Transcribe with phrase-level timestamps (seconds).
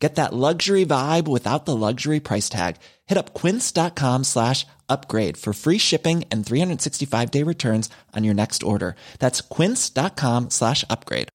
[0.00, 2.76] Get that luxury vibe without the luxury price tag.
[3.06, 8.62] Hit up quince.com slash upgrade for free shipping and 365 day returns on your next
[8.62, 8.94] order.
[9.18, 11.28] That's quince.com slash upgrade.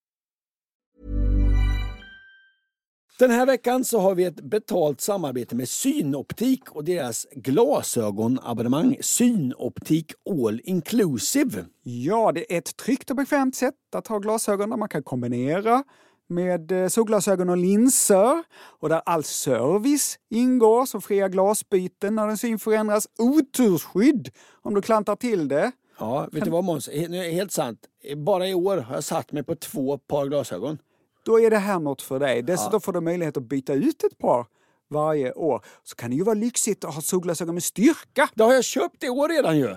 [3.19, 10.11] Den här veckan så har vi ett betalt samarbete med Synoptik och deras glasögonabonnemang Synoptik
[10.29, 11.65] All Inclusive.
[11.83, 15.83] Ja, det är ett tryggt och bekvämt sätt att ha glasögon där man kan kombinera
[16.27, 18.43] med eh, solglasögon och linser
[18.79, 24.29] och där all service ingår som fria glasbyten när din syn förändras, otursskydd
[24.61, 25.71] om du klantar till det.
[25.99, 26.89] Ja, vet du vad Måns?
[27.31, 27.79] Helt sant.
[28.17, 30.77] Bara i år har jag satt mig på två par glasögon.
[31.25, 32.41] Då är det här något för dig.
[32.41, 34.45] Dessutom får du möjlighet att byta ut ett par
[34.89, 35.65] varje år.
[35.83, 38.29] Så kan det ju vara lyxigt att ha solglasögon med styrka.
[38.33, 39.75] Det har jag köpt i år redan ju!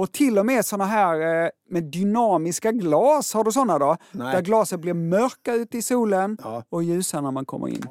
[0.00, 3.96] Och till och med såna här eh, med dynamiska glas, har du såna då?
[4.12, 4.34] Nej.
[4.34, 6.64] Där glasen blir mörka ute i solen Ja.
[6.68, 7.82] och ljusa när man kommer in.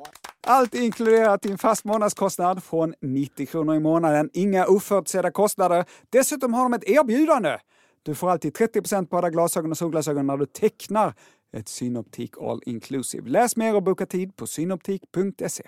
[0.47, 4.29] Allt inkluderat i en fast månadskostnad från 90 kronor i månaden.
[4.33, 5.85] Inga oförutsedda kostnader.
[6.09, 7.57] Dessutom har de ett erbjudande.
[8.03, 11.13] Du får alltid 30% på alla glasögon och solglasögon när du tecknar
[11.57, 13.29] ett Synoptik All Inclusive.
[13.29, 15.63] Läs mer och boka tid på synoptik.se.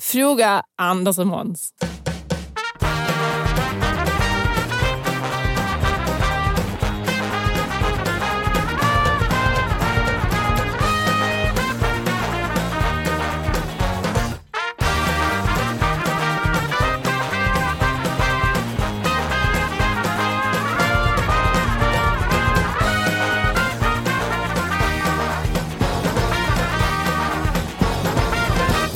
[0.00, 1.74] Fråga Anders och Måns.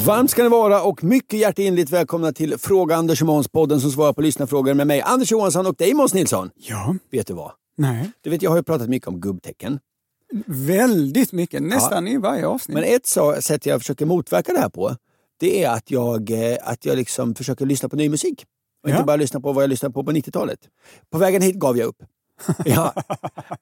[0.07, 3.91] Varmt ska ni vara och mycket hjärtinligt välkomna till Fråga Anders och Måns podden som
[3.91, 6.51] svarar på lyssnarfrågor med mig Anders Johansson och dig Måns Nilsson.
[6.57, 7.53] Ja, Vet du vad?
[7.77, 8.11] nej.
[8.21, 9.79] Du vet jag har ju pratat mycket om gubbtecken.
[10.47, 12.75] Väldigt mycket, nästan i varje avsnitt.
[12.75, 13.07] Men ett
[13.45, 14.97] sätt jag försöker motverka det här på
[15.41, 18.45] det är att jag, eh, att jag liksom försöker lyssna på ny musik.
[18.83, 18.95] Och Ja.
[18.95, 20.59] inte bara lyssna på vad jag lyssnade på på 90-talet.
[21.11, 22.03] På vägen hit gav jag upp.
[22.65, 22.93] ja.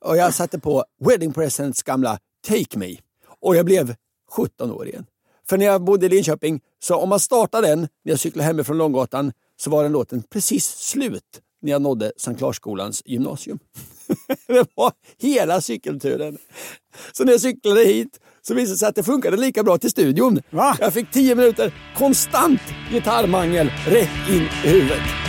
[0.00, 2.18] Och jag satte på Wedding Presents gamla
[2.48, 2.96] Take Me.
[3.40, 3.94] Och jag blev
[4.30, 5.06] 17 år igen.
[5.48, 8.78] För när jag bodde i Linköping, så om man startade den när jag cyklade hemifrån
[8.78, 11.22] Långgatan så var den låten precis slut
[11.62, 13.58] när jag nådde Sankt Larsskolans gymnasium.
[14.46, 16.38] det var hela cykelturen.
[17.12, 19.90] Så när jag cyklade hit så visade det sig att det funkade lika bra till
[19.90, 20.40] studion.
[20.50, 20.76] Va?
[20.80, 22.60] Jag fick 10 minuter konstant
[22.92, 25.27] gitarrmangel rätt in i huvudet.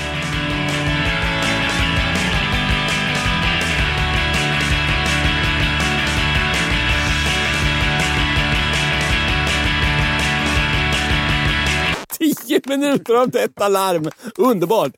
[12.70, 14.10] Minuter av detta larm.
[14.38, 14.92] Underbart!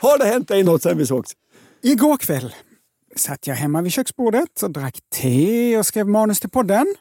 [0.00, 1.32] Har det hänt dig något sen vi sågs?
[1.82, 2.54] Igår kväll
[3.16, 6.94] satt jag hemma vid köksbordet och drack te och skrev manus till podden.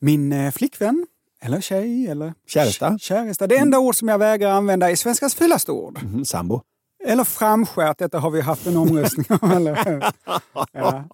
[0.00, 1.06] Min eh, flickvän,
[1.42, 2.98] eller tjej, eller Käresta.
[2.98, 3.46] käresta.
[3.46, 5.98] Det enda ord som jag vägrar använda är svenskans fulaste ord.
[6.02, 6.62] Mm, sambo.
[7.04, 9.50] Eller framskärt, detta har vi haft en omröstning om.
[9.56, 10.12] Eller?
[10.72, 11.04] Ja.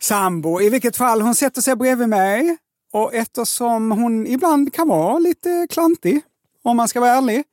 [0.00, 2.56] Sambo, i vilket fall, hon sätter sig bredvid mig
[2.92, 6.20] och eftersom hon ibland kan vara lite klantig,
[6.64, 7.44] om man ska vara ärlig,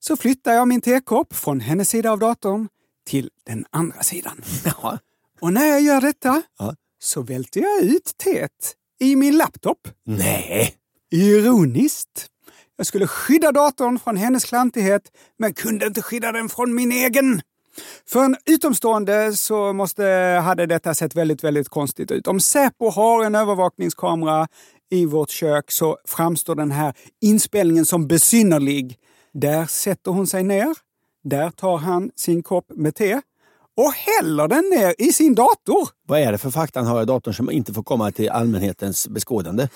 [0.00, 2.68] så flyttar jag min tekopp från hennes sida av datorn
[3.06, 4.42] till den andra sidan.
[4.64, 4.98] Ja.
[5.40, 6.74] Och när jag gör detta Ja.
[6.98, 9.88] så välter jag ut teet i min laptop.
[10.06, 10.74] Nej.
[11.10, 12.26] Ironiskt.
[12.76, 15.02] Jag skulle skydda datorn från hennes klantighet,
[15.38, 17.42] men kunde inte skydda den från min egen.
[18.06, 20.04] För en utomstående så måste,
[20.44, 22.26] hade detta sett väldigt, väldigt konstigt ut.
[22.26, 24.48] Om Säpo har en övervakningskamera
[24.90, 28.98] i vårt kök så framstår den här inspelningen som besynnerlig.
[29.32, 30.74] Där sätter hon sig ner.
[31.24, 33.20] Där tar han sin kopp med te
[33.76, 35.88] och häller den ner i sin dator.
[36.08, 39.08] Vad är det för fakta han har i datorn som inte får komma till allmänhetens
[39.08, 39.68] beskådande?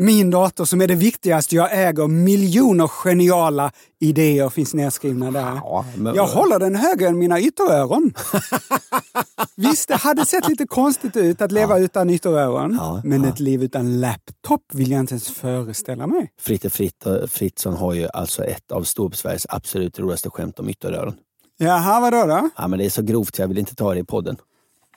[0.00, 5.54] Min dator som är det viktigaste jag äger, miljoner geniala idéer finns nedskrivna där.
[5.54, 8.12] Ja, men- Jag håller den högre än mina ytteröron.
[9.56, 13.28] Visst, det hade sett lite konstigt ut att leva utan ytteröron, Ja, men ja.
[13.28, 16.30] ett liv utan laptop vill jag inte ens föreställa mig.
[16.40, 21.14] Fritte Fritt, Fritzson har ju alltså ett av Ståupp-Sveriges absolut roligaste skämt om ytteröron.
[21.58, 22.48] Jaha, vadå då?
[22.56, 24.36] Ja, men det är så grovt så jag vill inte ta det i podden.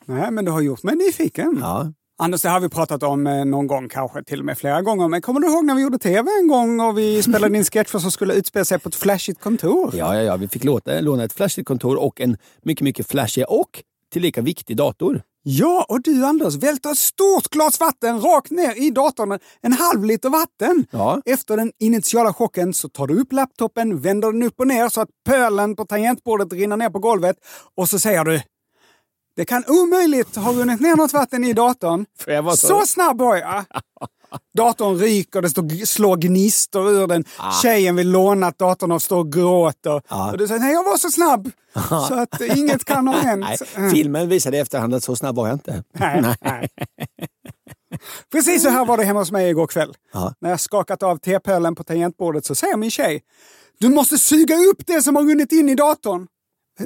[0.06, 1.58] Nej, men du har gjort mig nyfiken.
[1.62, 1.92] Ja.
[2.24, 5.08] Anders, det har vi pratat om eh, någon gång, kanske till och med flera gånger.
[5.08, 8.00] Men kommer du ihåg när vi gjorde tv en gång och vi spelade in sketcher
[8.00, 9.94] som skulle utspela sig på ett flashigt kontor?
[9.96, 13.46] Ja, ja, ja, vi fick låta, låna ett flashigt kontor och en mycket, mycket flashig
[13.48, 13.84] och
[14.14, 15.22] tillika viktig dator.
[15.44, 19.40] Ja, och du Anders välter ett stort glas vatten rakt ner i datorn.
[19.62, 20.86] En halv liter vatten.
[20.92, 21.22] Ja.
[21.26, 25.02] Efter den initiala chocken så tar du upp laptopen, vänder den upp och ner så
[25.02, 27.36] att pölen på tangentbordet rinner ner på golvet
[27.76, 28.42] och så säger du
[29.36, 32.06] det kan omöjligt ha runnit ner något vatten i datorn.
[32.58, 33.64] Så- så snabb var jag.
[34.58, 37.24] Datorn ryker, det står, slår gnistor ur den.
[37.62, 40.02] Tjejen vill låna att datorn och står och gråter.
[40.10, 40.32] Ja.
[40.32, 41.52] Och du säger nej jag var så snabb
[42.08, 43.42] så att inget kan ha hänt.
[43.50, 43.92] Nej, Mm.
[43.92, 45.84] filmen visade i efterhand att så snabb var jag inte.
[45.94, 46.70] Nej, nej.
[48.32, 49.94] Precis så här var det hemma hos mig igår kväll.
[50.14, 50.34] Ja.
[50.42, 53.22] När jag skakat av tepölen på tangentbordet så säger min tjej
[53.80, 56.28] Du måste suga upp det som har runnit in i datorn.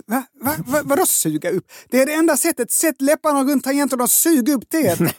[0.07, 0.23] Va?
[0.41, 0.55] Va?
[0.65, 0.81] Va?
[0.83, 1.65] Vadå suga upp?
[1.89, 2.71] Det är det enda sättet.
[2.71, 4.99] Sätt läpparna runt tangenterna och sug upp teet.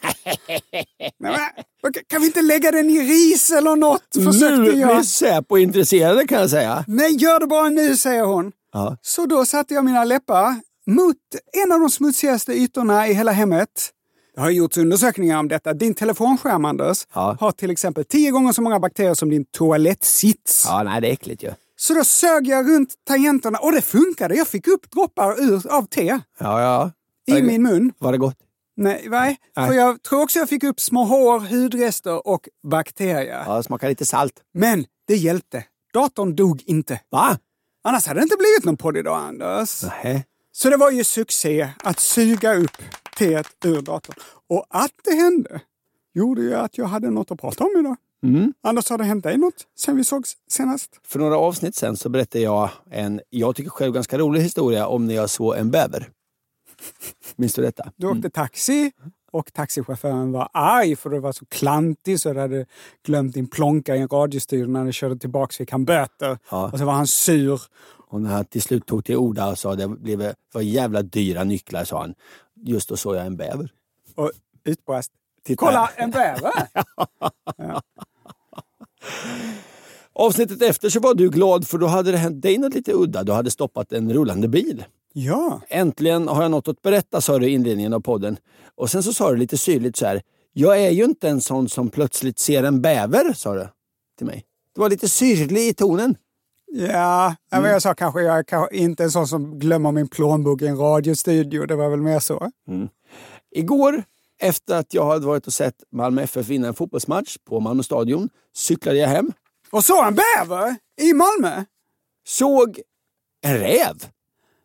[2.07, 4.01] Kan vi inte lägga den i ris eller något?
[4.13, 4.95] Försökte Nu jag.
[4.95, 6.83] blir Säpo intresserade kan jag säga.
[6.87, 8.51] Nej, gör det bara nu, säger hon.
[8.73, 8.97] Ja.
[9.01, 10.55] Så då satte jag mina läppar
[10.87, 11.15] mot
[11.65, 13.69] en av de smutsigaste ytorna i hela hemmet.
[14.35, 15.73] Det har gjorts undersökningar om detta.
[15.73, 17.37] Din telefonskärm, Anders, Ja.
[17.39, 20.63] har till exempel tio gånger så många bakterier som din toalettsits.
[20.67, 21.51] ja, nej det är äckligt ju.
[21.79, 24.35] Så då sög jag runt tangenterna och det funkade.
[24.35, 26.91] Jag fick upp droppar ur, av te Ja, ja.
[27.37, 27.93] i min mun.
[27.97, 28.37] Var det gott?
[28.75, 29.37] Nej, nej.
[29.55, 29.67] Nej.
[29.67, 33.43] För jag tror också jag fick upp små hår, hudrester och bakterier.
[33.47, 34.33] Ja, det smakar lite salt.
[34.53, 35.63] Men det hjälpte.
[35.93, 37.01] Datorn dog inte.
[37.09, 37.37] Va?
[37.83, 39.83] Annars hade det inte blivit någon podd idag, Anders.
[40.03, 40.25] Nej.
[40.51, 42.77] Så det var ju succé att suga upp
[43.17, 44.15] teet ur datorn.
[44.49, 45.61] Och att det hände
[46.13, 47.95] gjorde ju att jag hade något att prata om idag.
[48.23, 48.53] Mm.
[48.61, 50.99] Anders, har det hänt dig något sen vi sågs senast?
[51.03, 55.07] För några avsnitt sen så berättade jag en, jag tycker själv ganska rolig historia om
[55.07, 56.09] när jag såg en bäver.
[57.35, 57.91] Minns du detta?
[57.95, 58.91] Du åkte taxi
[59.31, 62.65] och taxichauffören var arg för du var så klantig så du hade
[63.05, 64.73] glömt din plånka i en radiostyrning.
[64.73, 66.37] När du körde tillbaka fick han böter.
[66.51, 66.69] Ja.
[66.71, 67.61] Och så var han sur.
[68.09, 71.43] Och när han till slut tog till orda och sa det blev, var jävla dyra
[71.43, 72.15] nycklar, sa han.
[72.55, 73.73] Just då såg jag en bäver.
[74.15, 74.31] Och
[74.63, 75.11] utbrast.
[75.43, 76.51] Titta Kolla, en bäver!
[80.13, 83.23] Avsnittet efter så var du glad för då hade det hänt dig något lite udda.
[83.23, 84.85] Du hade stoppat en rullande bil.
[85.13, 88.37] ja, Äntligen har jag något att berätta, sa du i inledningen av podden.
[88.75, 90.21] Och sen så sa du lite syrligt så här.
[90.53, 93.67] Jag är ju inte en sån som plötsligt ser en bäver, sa du
[94.17, 94.43] till mig.
[94.75, 96.15] Du var lite syrlig i tonen.
[96.71, 97.35] ja.
[97.51, 100.67] ja men jag sa kanske jag är inte en sån som glömmer min plånbok i
[100.67, 101.65] en radiostudio.
[101.65, 102.51] Det var väl mer så.
[103.51, 104.03] Igår,
[104.39, 108.29] efter att jag hade varit och sett Malmö FF vinna en fotbollsmatch på Malmö stadion,
[108.55, 109.31] cyklade jag hem.
[109.71, 111.63] Och så en bäver i Malmö!
[112.27, 112.81] Såg
[113.41, 113.95] en räv.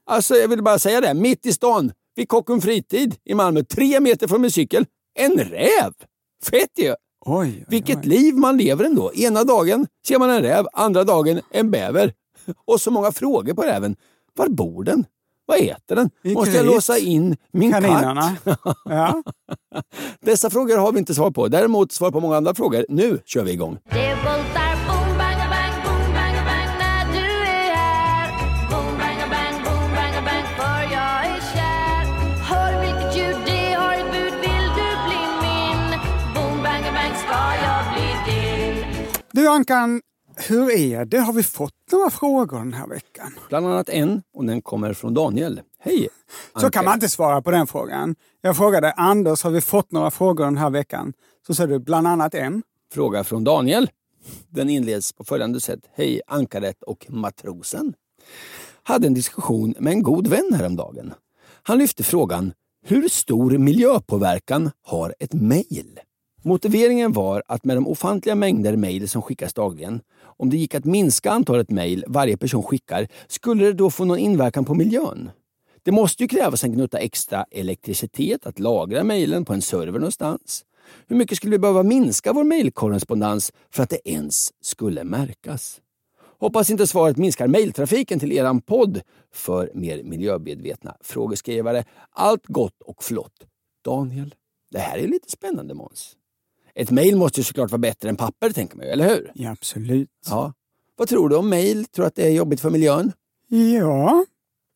[0.06, 1.14] Alltså, jag vill bara säga det.
[1.14, 4.86] Mitt i stan, vid Kockum fritid i Malmö, tre meter från min cykel.
[5.14, 5.92] En räv!
[6.44, 6.88] Fett ju!
[6.88, 6.96] Oj,
[7.26, 8.04] oj, Vilket oj.
[8.06, 9.12] liv man lever ändå.
[9.14, 12.12] Ena dagen ser man en räv, andra dagen en bäver.
[12.64, 13.96] Och så många frågor på räven.
[14.34, 15.04] Var bor den?
[15.52, 16.10] Vad äter den?
[16.22, 18.36] I Måste jag låsa in min Kaninerna.
[18.44, 18.58] katt?
[18.84, 19.22] Ja.
[20.20, 21.48] Dessa frågor har vi inte svar på.
[21.48, 22.86] Däremot svar på många andra frågor.
[22.88, 23.78] Nu kör vi igång.
[39.34, 40.00] Du Ankan,
[40.36, 41.18] hur är det?
[41.18, 43.34] Har vi fått några frågor den här veckan?
[43.48, 45.60] Bland annat en, och den kommer från Daniel.
[45.78, 46.08] Hej!
[46.60, 48.14] Så kan man inte svara på den frågan.
[48.40, 51.12] Jag frågade Anders, har vi fått några frågor den här veckan?
[51.46, 52.62] Så sa du bland annat en.
[52.92, 53.90] Fråga från Daniel.
[54.48, 55.80] Den inleds på följande sätt.
[55.94, 57.94] Hej Ankaret och matrosen.
[58.82, 61.14] Hade en diskussion med en god vän häromdagen.
[61.62, 62.52] Han lyfte frågan
[62.84, 66.00] hur stor miljöpåverkan har ett mejl?
[66.42, 70.00] Motiveringen var att med de ofantliga mängder mejl som skickas dagligen,
[70.36, 74.18] om det gick att minska antalet mejl varje person skickar, skulle det då få någon
[74.18, 75.30] inverkan på miljön?
[75.82, 80.64] Det måste ju krävas en gnutta extra elektricitet att lagra mejlen på en server någonstans.
[81.06, 85.80] Hur mycket skulle vi behöva minska vår mejlkorrespondens för att det ens skulle märkas?
[86.38, 89.00] Hoppas inte svaret minskar mejltrafiken till eran podd
[89.32, 91.84] för mer miljömedvetna frågeskrivare.
[92.10, 93.46] Allt gott och flott.
[93.84, 94.34] Daniel,
[94.70, 96.16] det här är lite spännande Måns.
[96.74, 99.30] Ett mejl måste ju såklart vara bättre än papper, tänker man ju, eller hur?
[99.34, 100.08] Ja, absolut.
[100.26, 100.52] Ja.
[100.96, 101.84] Vad tror du om mejl?
[101.84, 103.12] Tror du att det är jobbigt för miljön?
[103.48, 104.24] Ja,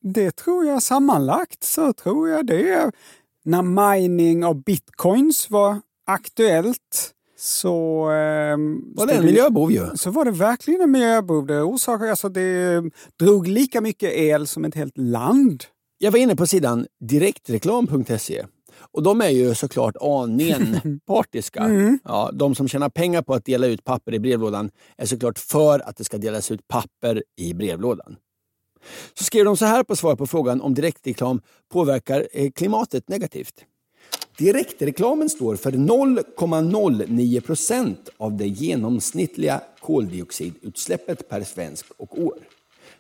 [0.02, 2.92] det tror jag sammanlagt så tror jag det.
[3.44, 8.04] När mining av bitcoins var aktuellt så...
[8.10, 9.86] ehm, Var det en miljöbov ju?
[9.96, 11.46] Så var det verkligen en miljöbov.
[11.46, 12.82] Det orsakade, alltså det
[13.18, 15.64] drog lika mycket el som ett helt land.
[15.98, 18.46] Jag var inne på sidan direktreklam.se
[18.96, 21.68] och de är ju såklart aningen partiska.
[22.04, 25.88] Ja, de som tjänar pengar på att dela ut papper i brevlådan är såklart för
[25.88, 28.16] att det ska delas ut papper i brevlådan.
[29.14, 31.40] Så skrev de så här på svar på frågan om direktreklam
[31.72, 33.64] påverkar eh, klimatet negativt.
[34.38, 42.38] Direktreklamen står för 0,09 procent av det genomsnittliga koldioxidutsläppet per svensk och år.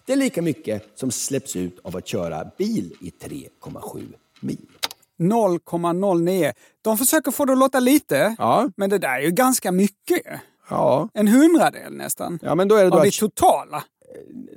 [0.06, 4.02] Det är lika mycket som släpps ut av att köra bil i 3,7
[4.40, 4.75] mil.
[5.18, 6.52] 0,09.
[6.82, 8.70] De försöker få det att låta lite, Ja.
[8.76, 10.22] men det där är ju ganska mycket.
[10.70, 12.38] Ja, En hundradel nästan.
[12.42, 13.84] ja men då är det då Av det totala.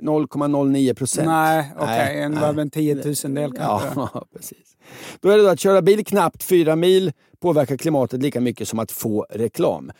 [0.00, 1.26] 0,09 procent.
[1.26, 2.28] Nej, okej.
[2.30, 3.88] väl en tiotusendel kanske.
[3.96, 4.76] Ja, precis.
[5.20, 8.78] Då är det då att köra bil knappt fyra mil påverkar klimatet lika mycket som
[8.78, 9.90] att få reklam.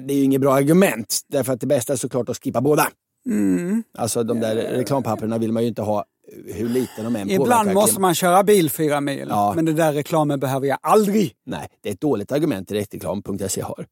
[0.00, 2.86] Det är ju inget bra argument, därför att det bästa är såklart att skippa båda.
[3.26, 3.82] Mm.
[3.98, 6.04] Alltså de där reklampapperna vill man ju inte ha
[6.54, 7.34] hur lite de än påverkar.
[7.42, 9.52] Ibland måste man köra bil fyra mil, Ja.
[9.56, 11.34] men det där reklamen behöver jag aldrig.
[11.46, 13.86] Nej, det är ett dåligt argument direktreklam.se har.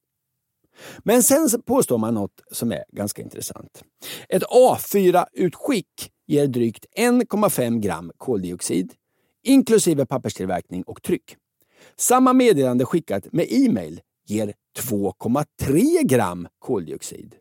[0.98, 3.82] Men sen påstår man något som är ganska intressant.
[4.28, 8.92] Ett A4-utskick ger drygt 1,5 gram koldioxid,
[9.42, 11.36] inklusive papperstillverkning och tryck.
[11.96, 17.34] Samma meddelande skickat med e-mail ger 2,3 gram koldioxid.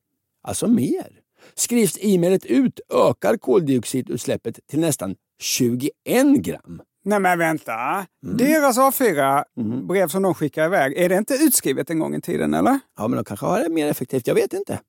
[0.44, 1.23] Alltså mer.
[1.56, 5.92] Skrivs e-mailet ut ökar koldioxidutsläppet till nästan 21
[6.38, 6.82] gram.
[7.06, 7.74] Nej men vänta.
[7.74, 8.38] Mm.
[8.38, 9.44] Deras A4
[9.88, 12.80] brev som de skickar iväg, är det inte utskrivet en gång i tiden eller?
[12.98, 14.28] Ja, men de kanske har det mer effektivt.
[14.28, 14.80] Jag vet inte.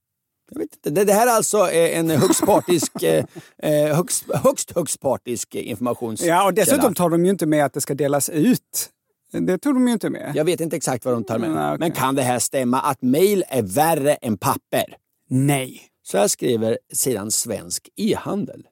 [0.50, 1.04] Jag vet inte.
[1.04, 3.24] Det, här är alltså eh, en högst partisk, eh,
[3.58, 6.22] eh, högst, högst, högst partisk eh, informations...
[6.22, 8.90] Ja, och dessutom tar de ju inte med att det ska delas ut.
[9.32, 10.32] Det tog de ju inte med.
[10.34, 11.50] Jag vet inte exakt vad de tar med.
[11.50, 11.78] Nej, okej.
[11.78, 14.96] Men kan det här stämma att mail är värre än papper?
[15.30, 15.82] Nej.
[16.06, 18.66] Så här skriver sidan Svensk e-handel.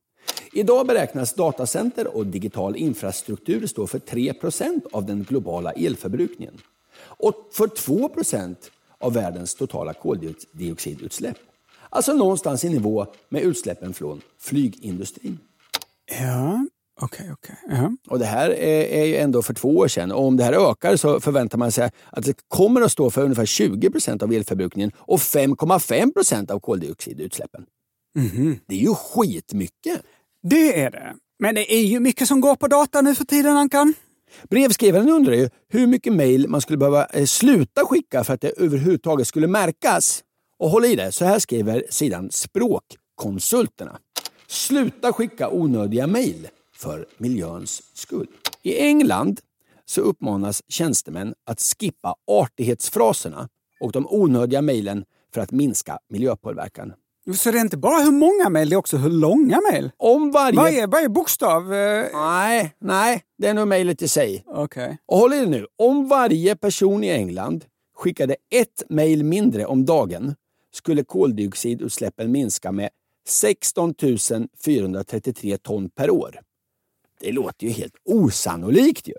[0.52, 6.60] Idag beräknas datacenter och digital infrastruktur stå för 3% av den globala elförbrukningen
[6.98, 8.56] och för 2%
[8.98, 11.36] av världens totala koldioxidutsläpp.
[11.90, 15.38] Alltså någonstans i nivå med utsläppen från flygindustrin.
[16.20, 16.66] Ja,
[17.02, 17.56] okej, okej.
[17.68, 17.92] Ja.
[18.08, 20.12] Och det här är, är ju ändå för två år sedan.
[20.12, 23.22] Och om det här ökar så förväntar man sig att det kommer att stå för
[23.22, 27.64] ungefär 20% av elförbrukningen och 5,5% av koldioxidutsläppen.
[28.66, 30.02] Det är ju skitmycket.
[30.42, 31.14] Det är det.
[31.38, 33.94] Men det är ju mycket som går på data nu för tiden, Ankan.
[34.50, 38.52] Brevskrivaren undrar ju hur mycket mejl man skulle behöva eh, sluta skicka för att det
[38.56, 40.22] överhuvudtaget skulle märkas.
[40.58, 43.98] Och håll i det, så här skriver sidan Språkkonsulterna.
[44.46, 46.48] Sluta skicka onödiga mejl
[46.82, 48.26] för miljöns skull.
[48.62, 49.40] I England
[49.84, 53.48] så uppmanas tjänstemän att skippa artighetsfraserna
[53.80, 56.92] och de onödiga mejlen för att minska miljöpåverkan.
[57.34, 59.90] Så det är inte bara hur många mejl, det är också hur långa mejl.
[59.96, 60.56] Om varje...
[60.56, 61.74] Varje, varje bokstav...
[61.74, 64.44] Eh, Nej, nej, det är nog mejlet i sig.
[64.46, 64.98] Okej.
[65.06, 65.66] Och håll i det nu.
[65.78, 67.64] Om varje person i England
[67.96, 70.34] skickade ett mejl mindre om dagen
[70.72, 72.88] skulle koldioxidutsläppen minska med
[73.28, 73.94] 16
[74.64, 76.40] 433 ton per år.
[77.22, 79.14] Det låter ju helt osannolikt ju.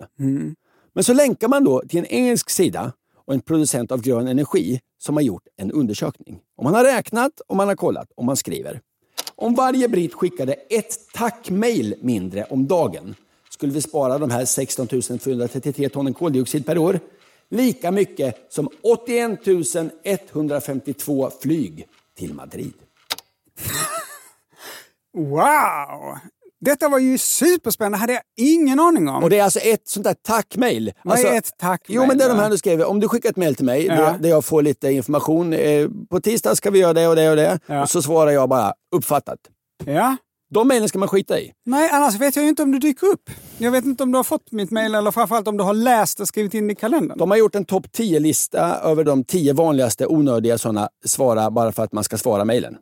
[0.93, 2.93] Men så länkar man då till en engelsk sida
[3.25, 6.39] och en producent av grön energi som har gjort en undersökning.
[6.57, 8.81] Och man har räknat och man har kollat och man skriver.
[9.35, 13.15] Om varje britt skickade ett tackmejl mindre om dagen
[13.49, 14.87] skulle vi spara de här 16
[15.19, 16.99] 433 tonnen koldioxid per år.
[17.49, 19.39] Lika mycket som 81
[20.31, 22.73] 152 flyg till Madrid.
[25.15, 26.17] Wow!
[26.65, 29.23] Detta var ju superspännande, hade jag ingen aning om.
[29.23, 30.91] Och det är alltså ett sånt där tackmejl.
[31.03, 32.85] Vad alltså, är ett tackmejl Jo, men det är de här du skriver.
[32.85, 34.15] Om du skickar ett mejl till mig Ja.
[34.19, 35.53] där, jag får lite information.
[35.53, 37.59] Eh, på tisdag ska vi göra det och det och det.
[37.65, 37.81] Ja.
[37.81, 39.39] Och så svarar jag bara uppfattat.
[39.85, 40.17] Ja.
[40.53, 41.51] De mejlen ska man skita i.
[41.65, 43.29] Nej, annars vet jag ju inte om du dyker upp.
[43.57, 46.19] Jag vet inte om du har fått mitt mejl eller framförallt om du har läst
[46.19, 47.17] och skrivit in i kalendern.
[47.17, 51.83] De har gjort en topp 10-lista över de 10 vanligaste onödiga sådana svara bara för
[51.83, 52.75] att man ska svara mejlen.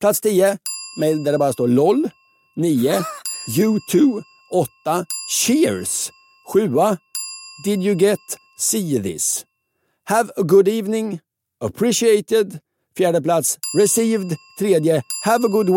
[0.00, 0.58] Plats 10,
[1.00, 2.08] mejl där det bara står LOL.
[2.56, 2.92] 9,
[3.48, 4.22] U2.
[4.50, 6.10] 8, Cheers.
[6.52, 6.98] 7,
[7.64, 8.18] Did you get
[8.58, 9.44] see this?
[10.04, 11.20] Have a good evening.
[11.60, 12.60] Appreciated.
[12.96, 14.36] Fjärde plats, Received.
[14.58, 15.70] Tredje, Have a good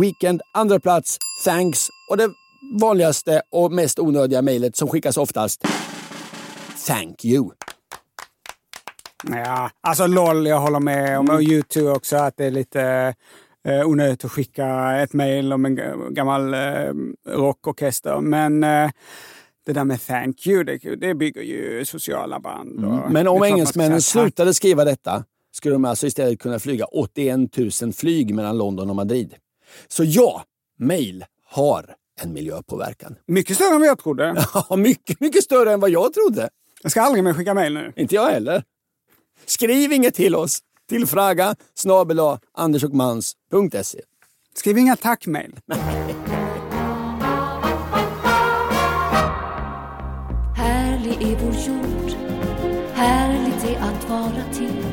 [0.00, 0.40] weekend.
[0.54, 1.88] Andra plats, Thanks.
[2.10, 2.30] Och det
[2.80, 5.62] vanligaste och mest onödiga mejlet som skickas oftast,
[6.86, 7.50] Thank you.
[9.24, 11.30] Ja, alltså LOL, jag håller med om.
[11.30, 13.14] Och YouTube också, att det är lite
[13.66, 15.80] eh, onödigt att skicka ett mejl om en
[16.14, 16.92] gammal eh,
[17.28, 18.20] rockorkester.
[18.20, 18.90] Men eh,
[19.66, 22.78] det där med thank you, det, det bygger ju sociala band.
[22.78, 23.12] Mm.
[23.12, 28.34] Men om engelsmännen slutade skriva detta skulle de alltså istället kunna flyga 81 000 flyg
[28.34, 29.34] mellan London och Madrid.
[29.88, 30.44] Så ja,
[30.78, 33.16] mail har en miljöpåverkan.
[33.26, 34.44] Mycket större än vad jag trodde.
[34.68, 36.48] Ja, mycket, mycket större än vad jag trodde.
[36.82, 37.92] Jag ska aldrig mer skicka mejl nu.
[37.96, 38.62] Inte jag heller.
[39.46, 40.58] Skriv inget till oss.
[40.88, 44.00] Till fraga snabel-a andersochmans.se.
[44.54, 45.60] Skriv inga tackmejl.
[50.56, 52.10] Härlig är vår jord,
[52.94, 54.84] Härligt det att vara till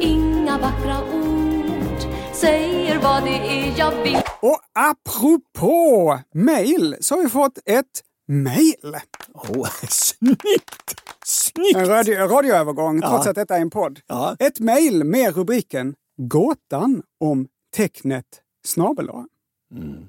[0.00, 7.28] Inga vackra ord Säger vad det är jag vill Och apropå mail så har vi
[7.28, 8.96] fått ett mail.
[9.34, 10.94] Åh, snyggt!
[11.24, 11.76] Snyggt!
[11.76, 13.08] En radio, radioövergång Ja.
[13.10, 14.00] trots att detta är en podd.
[14.06, 14.36] Ja.
[14.38, 18.26] Ett mail med rubriken Gåtan om tecknet
[18.64, 19.26] snabel A.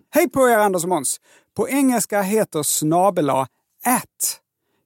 [0.09, 1.19] Hej på er Anders och Måns!
[1.55, 3.29] På engelska heter snabel
[3.85, 4.39] at,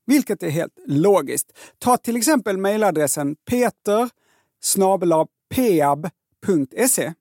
[0.05, 1.51] vilket är helt logiskt.
[1.79, 4.09] Ta till exempel mejladressen peter
[5.55, 7.13] peab.se.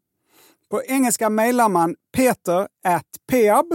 [0.70, 3.66] På engelska mejlar man peter at peab,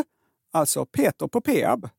[0.53, 1.89] alltså Peter på peab.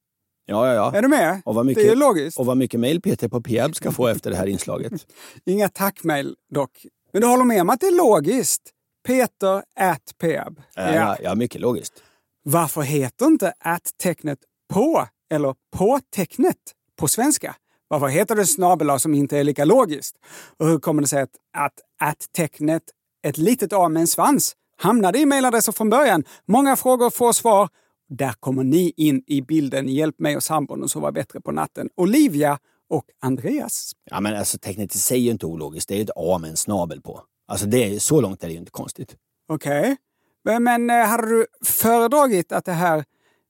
[0.46, 0.98] Ja, ja, ja.
[0.98, 1.42] Är du med?
[1.44, 2.38] Och vad Det är logiskt.
[2.38, 4.92] Och vad mycket mail Peter på Peab ska få efter det här inslaget.
[5.46, 6.86] Inga tackmejl dock.
[7.12, 8.62] Men du håller med om att det är logiskt?
[9.06, 10.62] Peter at peab.
[10.74, 12.02] Ja, ja, ja mycket logiskt.
[12.42, 14.38] Varför heter inte at-tecknet
[14.72, 16.56] på eller på-tecknet
[16.98, 17.56] på svenska?
[17.88, 20.16] Varför heter det snabel som inte är lika logiskt?
[20.58, 22.82] Och hur kommer det sig att, att at-tecknet,
[23.26, 26.24] ett litet a med en svans, hamnade i mejladressen från början?
[26.48, 27.68] Många frågor, få svar.
[28.08, 29.88] Där kommer ni in i bilden.
[29.88, 31.88] Hjälp mig och sambon att sova bättre på natten.
[31.96, 32.58] Olivia
[32.90, 33.92] och Andreas.
[34.04, 35.88] Ja, men alltså tecknet i sig är ju inte ologiskt.
[35.88, 37.22] Det är ju ett A med en snabel på.
[37.48, 39.16] Alltså det är, så långt är det ju inte konstigt.
[39.48, 39.96] Okej.
[40.44, 43.04] Men, men eh, hade du föredragit att det här,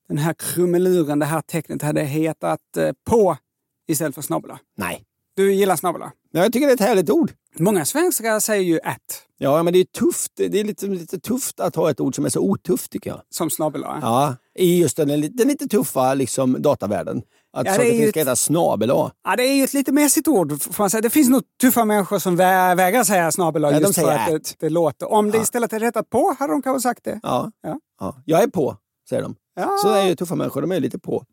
[0.08, 3.36] den här krumeluren, det här tecknet hade hetat eh, på
[3.88, 5.04] istället för snabel Nej.
[5.36, 7.32] Du gillar snabel Men jag tycker det är ett härligt ord.
[7.58, 10.32] Många svenskar säger ju at Ja, men det är tufft.
[10.36, 13.22] Det är lite, lite tufft att ha ett ord som är så otufft tycker jag.
[13.30, 17.22] som snabel Ja, i just den, den lite tuffa liksom, datavärlden.
[17.56, 18.88] Att Ja, saker det är och ting ska ett- heta snabel.
[18.88, 20.62] Ja, det är ju ett lite mesigt ord.
[20.62, 21.00] Får man säga.
[21.00, 24.26] Det finns nog tuffa människor som vä vägrar säga snabel de just för att at.
[24.44, 25.12] det, det låter.
[25.12, 27.20] Om det istället hade hetat på hade de kanske sagt det.
[27.22, 27.50] Ja.
[27.62, 27.80] Ja.
[28.00, 28.16] Ja.
[28.24, 28.76] Jag är på,
[29.08, 29.34] säger de.
[29.54, 29.70] Ja.
[29.82, 31.24] Så är ju tuffa människor, de är lite på.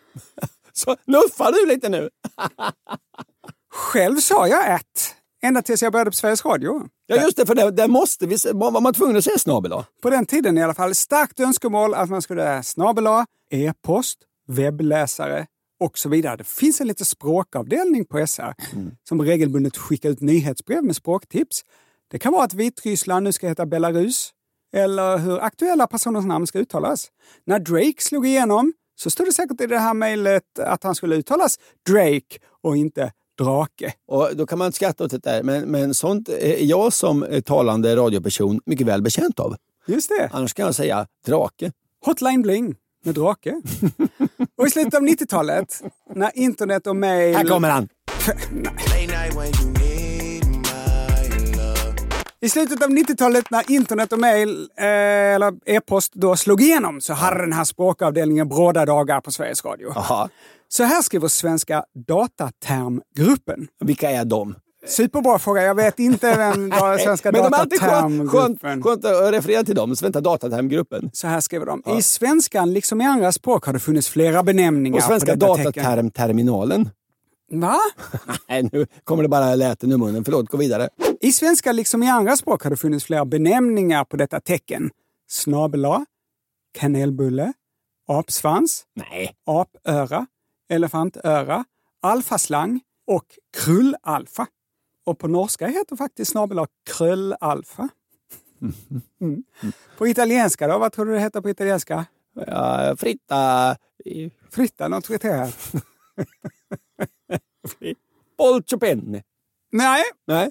[0.72, 2.08] så nuffar du lite nu?
[3.74, 6.82] Själv sa jag at ända tills jag började på Sveriges Radio.
[7.10, 9.72] Ja just det, för där, där måste vi, var man tvungen att säga snabel.
[10.02, 10.94] På den tiden i alla fall.
[10.94, 13.06] Starkt önskemål att man skulle snabel
[13.50, 15.46] e-post, webbläsare
[15.80, 16.36] och så vidare.
[16.36, 18.54] Det finns en liten språkavdelning på SR
[19.08, 21.60] som regelbundet skickar ut nyhetsbrev med språktips.
[22.10, 24.30] Det kan vara att Vitryssland nu ska heta Belarus
[24.76, 27.08] eller hur aktuella personers namn ska uttalas.
[27.46, 31.16] När Drake slog igenom så stod det säkert i det här mejlet att han skulle
[31.16, 31.58] uttalas
[31.88, 33.12] Drake och inte
[33.44, 33.92] drake.
[34.08, 37.40] Och då kan man skratta åt det där, men, men sånt är jag som eh,
[37.40, 39.56] talande radioperson mycket väl bekänt av.
[39.86, 40.30] Just det.
[40.32, 41.72] Annars kan jag säga drake.
[42.04, 42.74] Hotline Bling
[43.04, 43.62] med drake.
[44.58, 45.82] och i slutet av 90-talet,
[46.14, 47.36] när internet och mail...
[47.36, 47.88] Här kommer han!
[52.42, 54.84] I slutet av 90-talet när internet och mail, eh,
[55.34, 59.92] eller e-post, då slog igenom så hade den här språkavdelningen bråda dagar på Sveriges Radio.
[59.94, 60.28] Jaha,
[60.68, 63.68] Så här skriver Svenska Datatermgruppen.
[63.84, 64.54] vilka är de?
[64.86, 65.62] Superbra fråga.
[65.62, 66.72] Jag vet inte vem
[67.04, 68.82] Svenska Men alltid skönt, skönt, Datatermgruppen...
[68.82, 71.10] skönt att referera till dem, Svenska Datatermgruppen.
[71.12, 71.82] Så här skriver de.
[71.98, 75.36] I svenskan, liksom i andra språk, har det funnits flera benämningar Och Svenska.
[75.36, 76.88] Datatermterminalen.
[77.50, 77.78] Va?
[78.48, 80.24] Nej, nu kommer det bara läten ur munnen.
[80.24, 80.88] Förlåt, gå vidare.
[81.20, 84.90] I svenska liksom i andra språk har det funnits flera benämningar på detta tecken.
[85.28, 86.06] Snabel A,
[86.72, 87.52] kanelbulle,
[88.08, 89.36] apsvans, Nej.
[89.46, 90.26] apöra,
[90.68, 91.64] elefantöra,
[92.02, 93.24] alfaslang och
[93.56, 94.46] krullalfa.
[95.06, 97.88] Och på norska heter faktiskt snabel A kröllalfa.
[99.20, 99.42] Mm.
[99.98, 100.78] På italienska då?
[100.78, 102.04] Vad tror du det heter på italienska?
[102.46, 103.76] Ja, fritta...
[104.50, 105.24] Fritta, något vet
[107.62, 107.94] jag här.
[108.38, 109.22] Polciopenne.
[109.72, 110.50] Nej, Nej,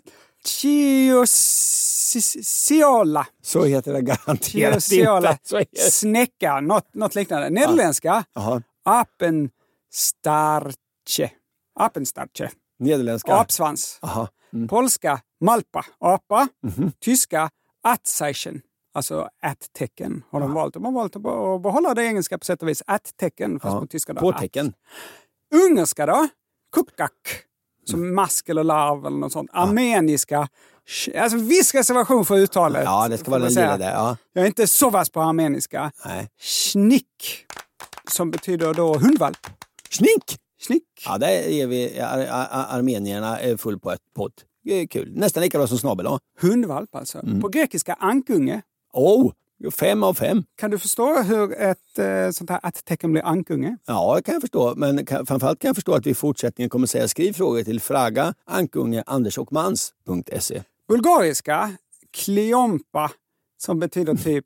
[2.06, 3.28] Ciociola.
[3.42, 5.38] så heter det garanterat Ciociola.
[5.60, 5.92] inte.
[5.92, 7.50] Snäcka, något, något liknande.
[7.50, 8.62] Nederländska, Jaha.
[8.86, 11.32] apenstarche.
[11.80, 12.50] Apenstarche.
[12.80, 13.34] Nederländska.
[13.36, 14.00] Apsvans.
[14.54, 14.68] Mm.
[14.68, 16.48] Polska, malpa, apa.
[16.64, 16.92] Mhm.
[17.00, 17.50] Tyska,
[17.84, 18.62] Atzeichen.
[18.94, 20.74] Alltså at-tecken har de valt.
[20.74, 22.84] De har valt att be- behålla det engelska på sätt och vis.
[22.88, 23.80] At-tecken, fast Ja.
[23.80, 24.14] på tyska.
[24.14, 24.22] Då.
[24.22, 24.74] Påtecken.
[25.70, 26.28] Ungerska då?
[26.72, 27.14] Kupkak.
[27.86, 29.50] Som mask eller larv eller något sånt.
[29.54, 30.48] Armeniska.
[31.18, 32.84] Alltså viss reservation för uttalet.
[32.86, 33.92] Ja, det ska vara den lilla där.
[33.92, 34.18] Ja.
[34.34, 35.92] Jag är inte så vass på armeniska.
[36.06, 36.30] Nej.
[36.40, 37.46] Schnick.
[38.12, 39.38] Som betyder då hundvalp.
[39.90, 40.38] Snick!
[40.62, 40.84] Snick.
[41.06, 44.34] Ja, där är vi ar ar armenierna är full på ett pott.
[44.64, 45.12] Det är kul.
[45.16, 46.08] Nästan lika bra som snabel.
[46.40, 47.22] Hundvalp alltså.
[47.42, 48.62] På grekiska ankunge.
[48.94, 49.32] Oh,
[49.72, 50.44] fem av fem.
[50.58, 53.78] Kan du förstå hur ett eh, sånt här att-tecken blir ankunge?
[53.86, 54.74] Ja, det kan jag förstå.
[54.76, 57.80] Men kan, framförallt kan jag förstå att vi i fortsättningen kommer säga skriv frågor till
[57.82, 60.64] fraga ankunge andersochmans.se.
[60.88, 61.72] Bulgariska,
[62.12, 63.12] kliompa,
[63.58, 64.46] som betyder typ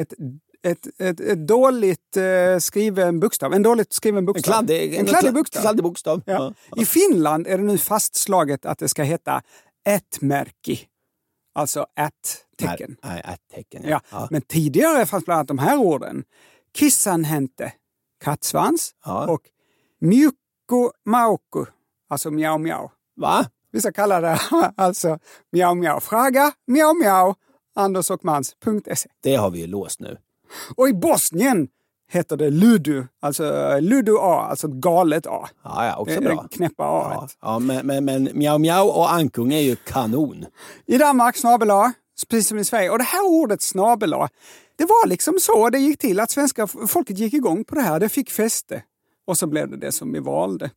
[0.00, 0.12] ett,
[0.62, 3.52] ett, ett, ett dåligt eh, skriven bokstav.
[3.54, 4.52] En dåligt skriven En bokstav.
[4.52, 5.60] kladdig, en kladdig bokstav.
[5.60, 6.22] Kladdig bokstav.
[6.26, 6.54] Ja.
[6.70, 6.82] Ja.
[6.82, 9.42] I Finland är det nu fastslaget att det ska heta
[9.86, 10.80] ätmärki.
[11.54, 12.96] Alltså ättecken.
[13.02, 13.82] Nej, nej, tecken.
[13.88, 14.00] Ja.
[14.10, 14.28] Ja.
[14.30, 16.24] Men tidigare fanns bland annat de här orden.
[16.74, 17.72] Kissanhänte,
[18.24, 18.94] kattsvans.
[19.04, 19.26] Ja.
[19.26, 19.40] Och
[20.00, 21.64] mjukko mauku,
[22.08, 22.88] alltså mjau mjau.
[23.16, 23.46] Va?
[23.72, 24.38] Vissa kallar det
[24.76, 25.18] alltså
[25.52, 26.00] mjau mjau.
[26.00, 27.34] Fraga mjau mjau.
[27.74, 29.08] Andersochmans.se.
[29.22, 30.18] Det har vi ju låst nu.
[30.76, 31.68] Och i Bosnien
[32.12, 35.48] heter det ludu, alltså ludu A, alltså ett galet A.
[35.64, 36.48] Ja, ja, också bra.
[36.50, 37.10] knäppa A.
[37.14, 40.44] Ja, ja, men, men, men Miao Miao och Ankung är ju kanon.
[40.86, 41.92] I Danmark snabel A,
[42.30, 42.90] precis som i Sverige.
[42.90, 44.28] Och det här ordet snabel A,
[44.78, 48.00] det var liksom så det gick till att svenska folket gick igång på det här.
[48.00, 48.82] Det fick fäste.
[49.26, 50.70] Och så blev det det som vi valde.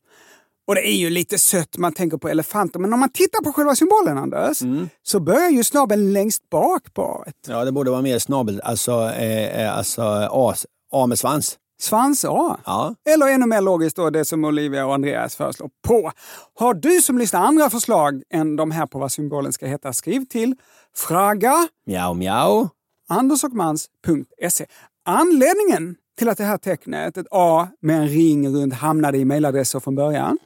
[0.68, 2.80] Och det är ju lite sött, man tänker på elefanter.
[2.80, 4.60] Men om man tittar på själva symbolen, Anders,
[5.04, 7.32] så börjar ju snabeln längst bak på A.
[7.48, 10.54] Ja, det borde vara mer snabel, alltså, eh, eh, alltså A,
[10.96, 11.58] A med svans.
[11.82, 12.58] Svans-A.
[12.66, 12.96] Ja.
[13.10, 16.12] Eller ännu mer logiskt då det som Olivia och Andreas föreslår på.
[16.60, 20.26] Har du som lyssnar andra förslag än de här på vad symbolen ska heta, skriv
[20.26, 20.56] till
[20.96, 22.70] fraga Miao Miao.
[23.10, 24.66] andersochmans.se.
[25.06, 29.80] Anledningen till att det här tecknet, ett A med en ring runt, hamnade i mejladresser
[29.80, 30.38] från början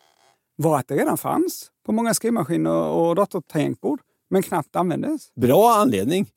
[0.56, 5.34] var att det redan fanns på många skrivmaskiner och datortangentbord, men knappt användes.
[5.36, 6.28] Bra anledning.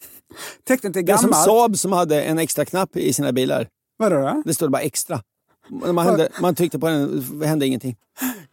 [0.65, 1.45] Tecknet är Det är som gammalt.
[1.45, 3.69] Saab som hade en extra knapp i sina bilar.
[4.03, 4.43] Vadå då?
[4.45, 5.23] Det stod bara extra.
[5.69, 7.97] Man, hände, man tryckte på den, det hände ingenting.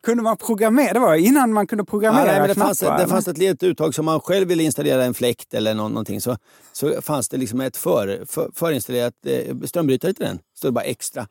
[0.04, 0.94] Kunde man programmera?
[0.94, 3.38] Det var innan man kunde Ja, programmera nej, men det, knappar, fanns, det fanns ett
[3.38, 6.38] litet uttag som man själv ville installera en fläkt eller nå- någonting så,
[6.72, 10.40] så fanns det liksom ett för, för, förinstallerat eh, strömbrytare till den.
[10.58, 11.28] Stod bara extra.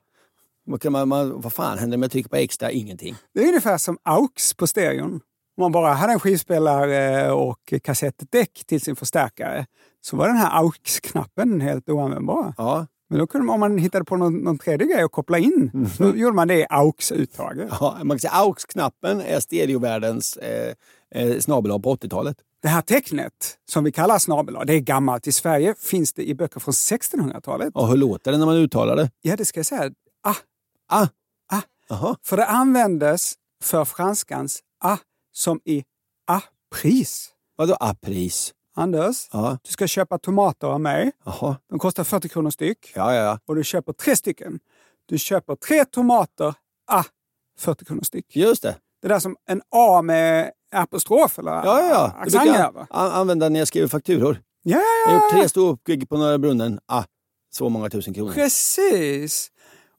[0.91, 2.71] Man, man, vad fan händer om jag trycker på extra?
[2.71, 3.17] Ingenting.
[3.35, 5.13] Det är ungefär som AUX på stereon.
[5.57, 9.67] Om man bara hade en skivspelare och kassettdäck till sin förstärkare
[10.01, 12.55] så var den här AUX-knappen helt oanvändbar.
[12.57, 15.39] Ja, Men då kunde man, om man hittade på någon, någon tredje grej att koppla
[15.39, 17.69] in, så gjorde man det i AUX-uttaget.
[17.81, 20.75] ja, man kan säga AUX-knappen är stereovärldens eh,
[21.15, 22.37] eh, snabel på 80-talet.
[22.63, 23.33] Det här tecknet,
[23.71, 25.27] som vi kallar snabel det är gammalt.
[25.27, 27.71] I Sverige finns det i böcker från 1600-talet.
[27.75, 29.11] Och hur låter det när man uttalar det?
[29.23, 29.91] Ja, det ska jag säga.
[30.23, 30.35] Ah,
[30.89, 31.07] Ah,
[31.53, 31.61] ah.
[31.89, 32.17] Jaha.
[32.23, 34.97] För det användes för franskans ah,
[35.33, 35.85] som i
[36.27, 37.31] ah-pris.
[37.57, 38.53] Vadå apris?
[38.83, 41.13] Anders, Ja, du ska köpa tomater av mig.
[41.25, 41.57] jaha.
[41.71, 42.93] De kostar 40 kronor styck.
[42.95, 43.39] Ja, ja, ja.
[43.47, 44.59] Och du köper tre stycken.
[45.09, 46.55] Du köper tre tomater,
[46.87, 47.05] ah,
[47.59, 48.37] 40 kronor styck.
[48.37, 48.77] Just det.
[49.03, 52.13] Det där som en A med apostrof eller Ja, ja, ja.
[52.25, 54.43] Det accent jag an- använda när jag skriver fakturor.
[54.63, 55.39] Ja, Jag ja, har gjort ja.
[55.39, 56.81] tre storgig på Norra Brunnen.
[56.87, 57.05] Ah,
[57.51, 58.33] så många tusen kronor.
[58.33, 59.51] Precis.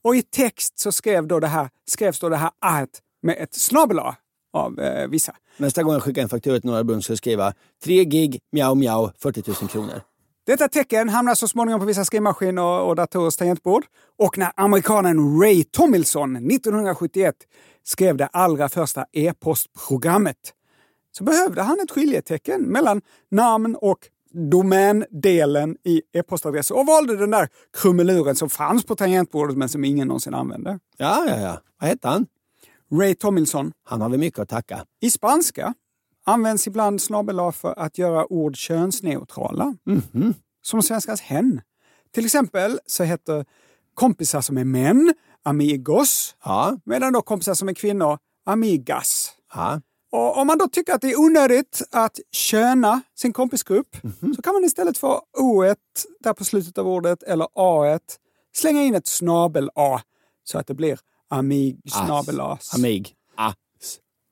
[0.02, 2.86] Och i text så skrev då det här, skrevs då det här A
[3.22, 3.98] med ett snabel
[4.52, 5.36] av eh, vissa.
[5.60, 7.52] Nästa gång jag skickar en faktura till Norra Brunn ska jag skriva
[7.84, 10.00] 3 gig, miau miau, 40 000 kronor.
[10.46, 13.84] Detta tecken hamnar så småningom på vissa skrivmaskiner och, och datorers tangentbord.
[14.18, 17.34] Och när amerikanen Ray Tomilson 1971
[17.82, 20.36] skrev det allra första e-postprogrammet
[21.12, 23.98] så behövde han ett skiljetecken mellan namn och
[24.50, 27.48] domändelen i e-postadresser och valde den där
[27.82, 30.78] krumeluren som fanns på tangentbordet men som ingen någonsin använde.
[30.96, 31.60] Ja, ja, ja.
[31.80, 32.26] Vad hette han?
[32.92, 33.72] Ray Tomilson.
[33.84, 34.84] Han har väl mycket att tacka.
[35.00, 35.74] I spanska
[36.26, 39.74] används ibland snabel för att göra ord könsneutrala.
[40.62, 41.60] Som svenskans hen.
[42.14, 43.44] Till exempel så heter
[43.94, 49.32] kompisar som är män amigos, Ja, medan då kompisar som är kvinnor amigas.
[49.54, 49.80] ja.
[50.12, 53.96] Och om man då tycker att det är onödigt att köna sin kompisgrupp
[54.36, 55.62] så kan man istället få o
[56.20, 57.98] där på slutet av ordet eller a
[58.56, 60.00] slänga in ett snabel-a
[60.44, 60.98] så att det blir
[61.30, 62.74] amig snabelas.
[62.74, 63.12] Amig.
[63.36, 63.52] Ah.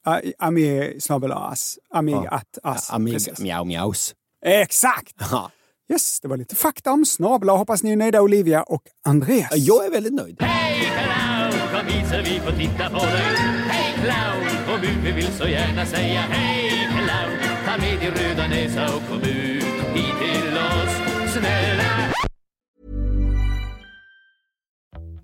[0.07, 1.79] A- Ami snabelas.
[1.95, 2.29] Amig Ja.
[2.31, 2.91] att as.
[2.91, 3.19] Amig.
[3.41, 4.15] Miau miaus.
[4.47, 5.13] Exakt!
[5.31, 5.51] Ja.
[5.93, 7.57] Yes, det var lite fakta om snablar.
[7.57, 9.57] Hoppas ni är nöjda Olivia och Andreas.
[9.57, 10.37] Jag är väldigt nöjd.
[10.43, 13.37] Hej clown, kom hit så vi får titta på dig.
[13.69, 17.39] Hej clown, kom ut, vi vill så gärna säga hej clown.
[17.67, 21.78] Ta med din röda näsa och kom ut hit till oss, snälla.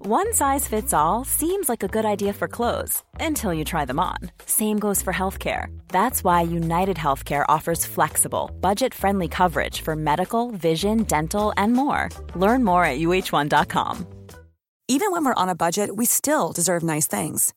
[0.06, 3.98] One size fits all seems like a good idea for clothes until you try them
[3.98, 4.18] on.
[4.44, 5.68] Same goes for healthcare.
[5.88, 12.10] That's why United Healthcare offers flexible, budget friendly coverage for medical, vision, dental, and more.
[12.34, 14.06] Learn more at uh1.com.
[14.88, 17.54] Even when we're on a budget, we still deserve nice things.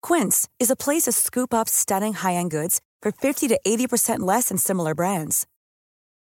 [0.00, 4.50] Quince is a place to scoop up stunning high-end goods for 50 to 80% less
[4.50, 5.44] than similar brands.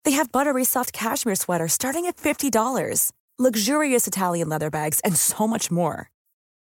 [0.06, 5.46] They have buttery soft cashmere sweaters starting at $50, luxurious Italian leather bags, and so
[5.48, 6.10] much more.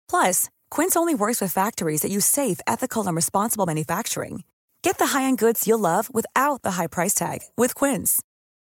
[0.08, 4.44] Plus, Quince only works with factories that use safe, ethical, and responsible manufacturing.
[4.82, 8.22] Get the high-end goods you'll love without the high price tag with Quince.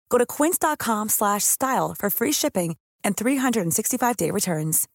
[0.10, 4.88] Go to quince.com slash style for free shipping and 365-day returns.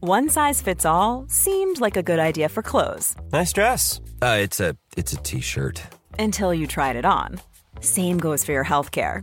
[0.00, 4.00] One size fits all seemed like a good idea for clothes Nice dress.
[4.20, 5.80] Uh, it's a it's a t-shirt.
[6.18, 7.40] until you tried it on.
[7.80, 9.22] Same goes for your healthcare.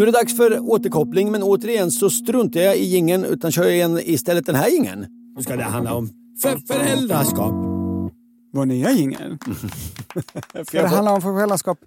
[0.00, 3.68] Nu är det dags för återkoppling, men återigen så struntar jag i gingen utan kör
[3.68, 5.06] igen istället den här gingen.
[5.36, 6.10] Nu ska det handla om
[6.42, 7.54] för föräldraskap.
[8.52, 9.38] Vår nya jingel.
[10.66, 11.78] Ska det handla om föräldraskap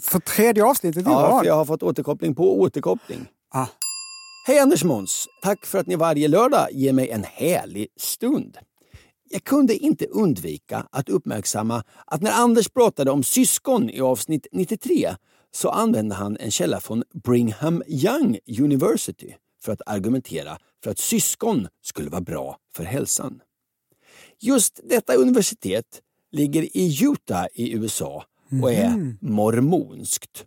[0.00, 1.40] för tredje avsnittet i ja, rad?
[1.40, 3.26] för jag har fått återkoppling på återkoppling.
[3.54, 3.66] Ah.
[4.46, 5.26] Hej Anders Måns!
[5.42, 8.56] Tack för att ni varje lördag ger mig en härlig stund.
[9.30, 15.08] Jag kunde inte undvika att uppmärksamma att när Anders pratade om syskon i avsnitt 93
[15.58, 21.68] så använde han en källa från Brigham Young University för att argumentera för att syskon
[21.82, 23.40] skulle vara bra för hälsan.
[24.40, 26.00] Just detta universitet
[26.32, 28.24] ligger i Utah i USA
[28.62, 30.44] och är mormonskt.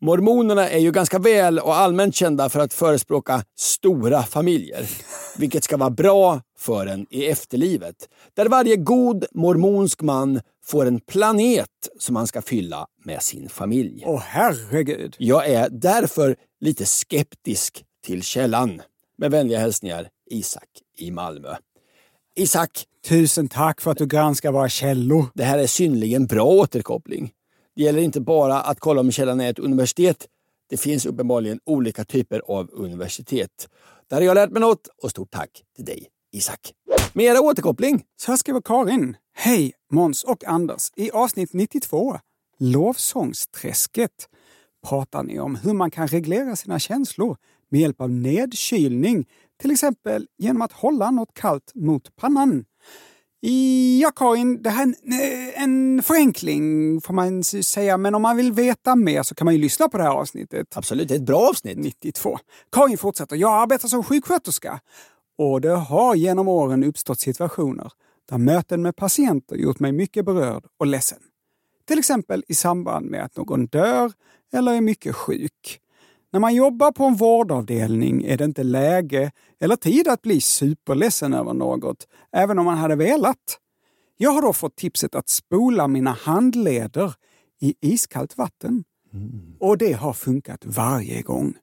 [0.00, 4.90] Mormonerna är ju ganska väl och allmänt kända för att förespråka stora familjer,
[5.38, 7.94] vilket ska vara bra för en i efterlivet.
[8.34, 14.02] Där varje god mormonsk man får en planet som han ska fylla med sin familj.
[14.06, 15.16] Åh herregud.
[15.18, 18.82] Jag är därför lite skeptisk till källan.
[19.18, 21.54] Med vänliga hälsningar Isak i Malmö.
[22.36, 25.24] Isak, Tusen tack för att du granskar våra källor.
[25.34, 27.30] det här är synnerligen bra återkoppling.
[27.78, 30.26] Det gäller inte bara att kolla om källan är ett universitet.
[30.70, 33.68] Det finns uppenbarligen olika typer av universitet.
[34.08, 36.72] Där har jag lärt mig något och stort tack till dig Isak.
[37.12, 38.04] Mera återkoppling.
[38.16, 39.16] Så här skriver Karin.
[39.34, 40.90] Hej Måns och Anders.
[40.96, 42.18] I avsnitt 92,
[42.58, 44.28] Lovsångsträsket,
[44.88, 47.36] pratar ni om hur man kan reglera sina känslor
[47.68, 49.26] med hjälp av nedkylning.
[49.60, 52.64] Till exempel genom att hålla något kallt mot pannan.
[53.40, 54.92] Ja, Karin, det här är
[55.56, 59.54] en, en förenkling får man säga, men om man vill veta mer så kan man
[59.54, 60.76] ju lyssna på det här avsnittet.
[60.76, 61.78] Absolut, det är ett bra avsnitt.
[61.78, 62.38] 92.
[62.72, 63.36] Karin fortsätter.
[63.36, 64.80] Jag arbetar som sjuksköterska
[65.38, 67.92] och det har genom åren uppstått situationer
[68.28, 71.18] där möten med patienter gjort mig mycket berörd och ledsen.
[71.88, 74.12] Till exempel i samband med att någon dör
[74.52, 75.80] eller är mycket sjuk.
[76.32, 81.34] När man jobbar på en vårdavdelning är det inte läge eller tid att bli superledsen
[81.34, 83.58] över något, även om man hade velat.
[84.16, 87.14] Jag har då fått tipset att spola mina handleder
[87.60, 88.84] i iskallt vatten.
[89.60, 91.54] Och det har funkat varje gång.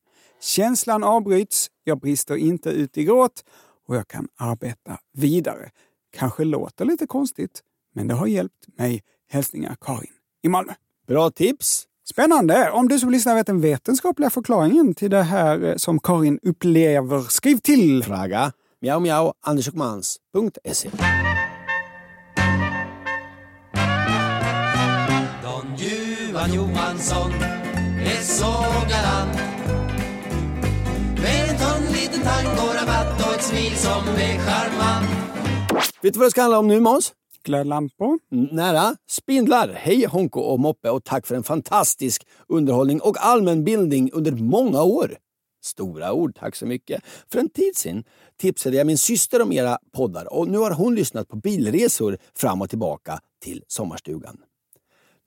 [0.41, 3.43] Känslan avbryts, jag brister inte ut i gråt
[3.87, 5.71] och jag kan arbeta vidare.
[6.17, 9.03] Kanske låter lite konstigt, men det har hjälpt mig.
[9.29, 10.73] Hälsningar Karin i Malmö.
[11.07, 11.87] Bra tips.
[12.09, 12.71] Spännande!
[12.71, 17.21] Om du som lyssnar vet den vetenskapliga förklaringen till det här eh, som Karin upplever,
[17.21, 18.03] skriv till!
[18.03, 20.89] Fråga miau miau andersokmans.se
[25.43, 27.31] Don Juan Johansson
[27.99, 28.53] är så
[28.89, 29.37] galant
[31.21, 35.09] Med en tunn liten tangorabatt och ett smil som är charmant
[36.01, 37.13] Vet du vad det ska handla om nu Måns?
[37.45, 38.19] Glödlampor.
[38.31, 38.95] Mm, nära.
[39.07, 39.69] Spindlar.
[39.69, 45.17] Hej Honko och Moppe och tack för en fantastisk underhållning och allmänbildning under många år.
[45.63, 47.03] Stora ord, tack så mycket.
[47.31, 48.03] För en tid sedan
[48.37, 52.61] tipsade jag min syster om era poddar och nu har hon lyssnat på bilresor fram
[52.61, 54.37] och tillbaka till sommarstugan.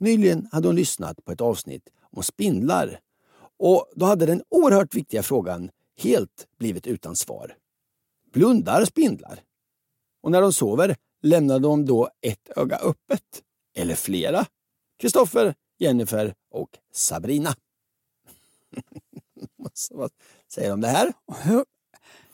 [0.01, 3.01] Nyligen hade hon lyssnat på ett avsnitt om spindlar
[3.59, 5.71] och då hade den oerhört viktiga frågan
[6.03, 7.55] helt blivit utan svar.
[8.33, 9.41] Blundar spindlar?
[10.23, 13.43] Och när de sover, lämnar de då ett öga öppet?
[13.77, 14.47] Eller flera?
[15.01, 17.55] Kristoffer, Jennifer och Sabrina.
[19.75, 20.11] Så vad
[20.53, 21.13] säger de om det här?
[21.43, 21.65] Hur,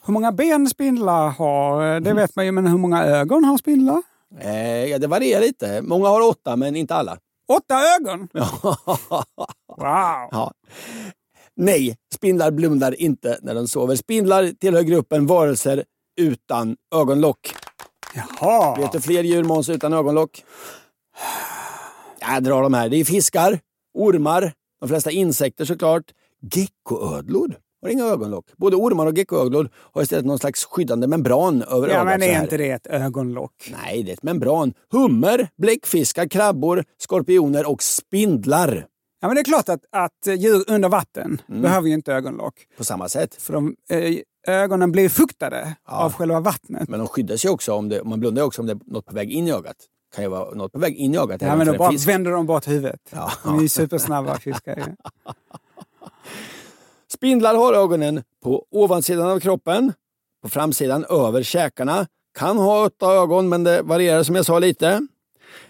[0.06, 3.58] hur många ben spindlar har, eh, det vet man ju, men hur många ögon har
[3.58, 4.02] spindlar?
[4.40, 5.82] Eh, ja, det varierar lite.
[5.82, 7.18] Många har åtta, men inte alla.
[7.48, 8.28] Åtta ögon!
[9.76, 10.28] Wow!
[10.30, 10.52] ja.
[11.56, 13.96] Nej, spindlar blundar inte när de sover.
[13.96, 15.84] Spindlar tillhör gruppen varelser
[16.20, 17.54] utan ögonlock.
[18.14, 18.76] Jaha!
[18.80, 20.44] Vet du fler djur, Måns, utan ögonlock?
[22.20, 22.88] Jag drar de här.
[22.88, 23.58] Det är fiskar,
[23.94, 26.02] ormar, de flesta insekter såklart.
[26.54, 28.46] Geckoödlor har inga ögonlock.
[28.56, 32.06] Både ormar och geckoödlor har istället någon slags skyddande membran över Ja, ögat.
[32.06, 33.72] men är inte det ett ögonlock?
[33.84, 34.74] Nej, det är ett membran.
[34.92, 38.86] Hummer, bläckfiskar, krabbor, skorpioner och spindlar.
[39.20, 41.62] Ja, men det är klart att, att djur under vatten Mm.
[41.62, 42.54] behöver ju inte ögonlock.
[42.76, 43.34] På samma sätt.
[43.34, 44.14] För de, eh,
[44.46, 46.88] ögonen blir fuktade av själva vattnet.
[46.88, 49.14] Men de skyddar sig också om, det, man blundar också om det är något på
[49.14, 49.76] väg in i ögat.
[50.14, 51.42] kan ju vara något på väg in i ögat.
[51.42, 52.08] Ja, men då bara fisk.
[52.08, 53.00] vänder de bort huvudet.
[53.10, 53.30] Ja.
[53.44, 54.94] De är ju supersnabba fiskar.
[57.08, 59.92] Spindlar har ögonen på ovansidan av kroppen,
[60.42, 62.06] på framsidan över käkarna.
[62.38, 65.06] Kan ha åtta ögon, men det varierar som jag sa lite.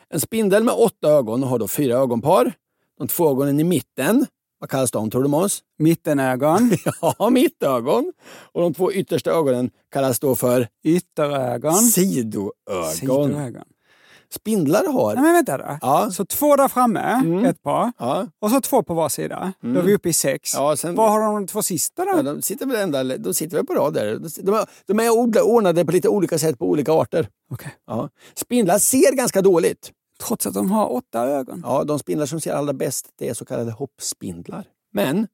[0.09, 2.53] En spindel med åtta ögon har då fyra ögonpar.
[2.99, 4.27] De två ögonen i mitten,
[4.65, 5.63] vad kallas de tror du Måns?
[5.79, 6.71] Mittenögon,
[7.19, 8.13] Ja, mittögon.
[8.53, 12.53] Och de två yttersta ögonen kallas då för ytterögon, sidoögon.
[12.95, 13.63] sidoögon.
[14.35, 15.15] Spindlar har...
[15.15, 15.79] Nej, men vänta då.
[15.81, 16.11] Ja.
[16.11, 17.93] Så två där framme, ett par.
[17.99, 19.53] Ja, Och så två på var sida.
[19.61, 20.55] Då är vi uppe i sex.
[20.55, 22.11] Ja, sen- Var har de två sista då?
[22.17, 24.19] ja, de sitter väl ända, de sitter väl på rad där.
[24.43, 25.11] De är, de är
[25.45, 27.29] ordnade på lite olika sätt på olika arter.
[27.53, 27.75] Okej.
[27.87, 28.09] Ja.
[28.35, 29.91] Spindlar ser ganska dåligt.
[30.23, 31.63] Trots att de har åtta ögon.
[31.65, 34.65] Ja, de spindlar som ser allra bäst det är så kallade hoppspindlar.
[34.93, 35.27] Men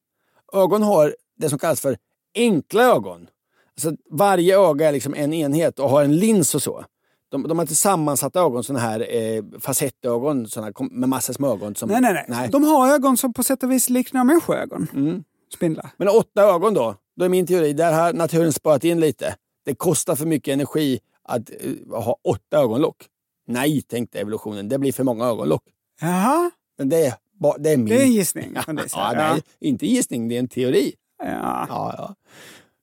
[0.53, 1.97] ögon har det som kallas för
[2.35, 3.29] enkla ögon.
[3.75, 6.85] Alltså, varje öga är liksom en enhet och har en lins och så.
[7.29, 11.75] De, de har inte sammansatta ögon, såna här eh, facettögon såna med massor små ögon.
[11.75, 14.87] Som, Nej, nej, nej, De har ögon som på sätt och vis liknar människoögon.
[14.95, 15.25] Mm.
[15.55, 15.91] Spindlar.
[15.97, 16.95] Men åtta ögon då?
[17.17, 19.37] Då är min teori, där har naturen sparat in lite.
[19.65, 23.07] Det kostar för mycket energi att eh, ha åtta ögonlock.
[23.51, 25.63] Nej, tänkte evolutionen, det blir för många ögonlock.
[26.01, 27.15] Jaha, Men det är,
[27.59, 27.87] det är min...
[27.87, 28.53] det är en gissning.
[28.53, 30.95] dig, så Ja, nej, inte gissning, det är en teori.
[31.19, 31.67] Ja.
[31.69, 32.15] Ja, ja.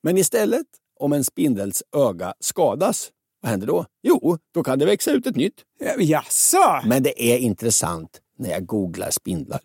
[0.04, 0.66] Men istället,
[1.00, 3.86] om en spindels öga skadas, vad händer då?
[4.04, 5.64] Jo, då kan det växa ut ett nytt.
[5.80, 5.94] Ja.
[5.98, 6.82] Jaså?
[6.86, 9.60] Men det är intressant när jag googlar spindlar.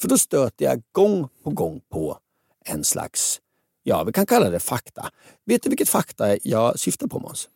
[0.00, 2.18] För då stöter jag gång på gång på
[2.64, 3.40] en slags,
[3.82, 5.10] ja vi kan kalla det fakta.
[5.44, 7.48] Vet du vilket fakta jag syftar på Måns?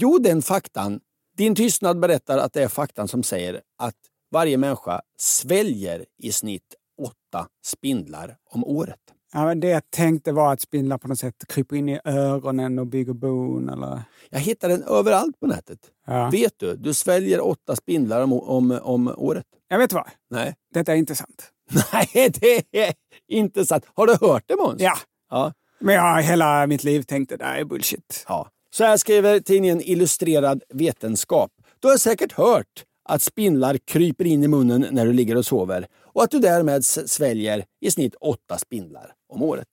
[0.00, 1.00] Jo, den faktan,
[1.38, 3.94] din tystnad berättar att det är faktan som säger att
[4.30, 9.00] varje människa sväljer i snitt åtta spindlar om året.
[9.32, 12.78] Ja, men det jag tänkte var att spindlar på något sätt kryper in i öronen
[12.78, 13.68] och bygger bon.
[13.68, 14.02] Eller...
[14.30, 15.78] Jag hittar den överallt på nätet.
[16.06, 16.30] Ja.
[16.32, 19.46] Vet du, du sväljer åtta spindlar om, om, om året.
[19.68, 20.54] Jag vet vad, Nej.
[20.74, 21.50] detta är inte sant.
[21.92, 22.94] Nej, det är
[23.28, 23.84] inte sant.
[23.94, 24.82] Har du hört det Måns?
[24.82, 24.98] Ja,
[25.30, 25.52] ja.
[25.78, 28.24] men jag har hela mitt liv tänkt det här är bullshit.
[28.28, 28.50] ja.
[28.74, 31.50] Så här skriver tidningen Illustrerad vetenskap.
[31.80, 35.86] Du har säkert hört att spindlar kryper in i munnen när du ligger och sover
[36.02, 39.68] och att du därmed sväljer i snitt åtta spindlar om året.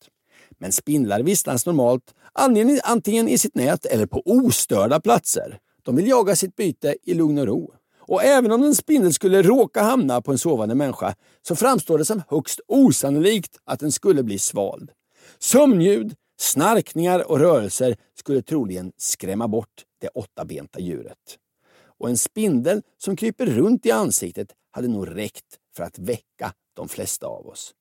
[0.60, 2.13] Men spindlar vistas normalt
[2.84, 5.60] antingen i sitt nät eller på ostörda platser.
[5.84, 7.73] De vill jaga sitt byte i lugn och ro.
[8.08, 11.15] Och även om en spindel skulle råka hamna på en sovande människa
[11.47, 14.91] så framstår det som högst osannolikt att den skulle bli svald.
[15.39, 21.38] Sömnljud, snarkningar och rörelser skulle troligen skrämma bort det åttabenta djuret.
[22.00, 26.88] Och en spindel som kryper runt i ansiktet hade nog räckt för att väcka de
[26.89, 27.74] flesta av oss.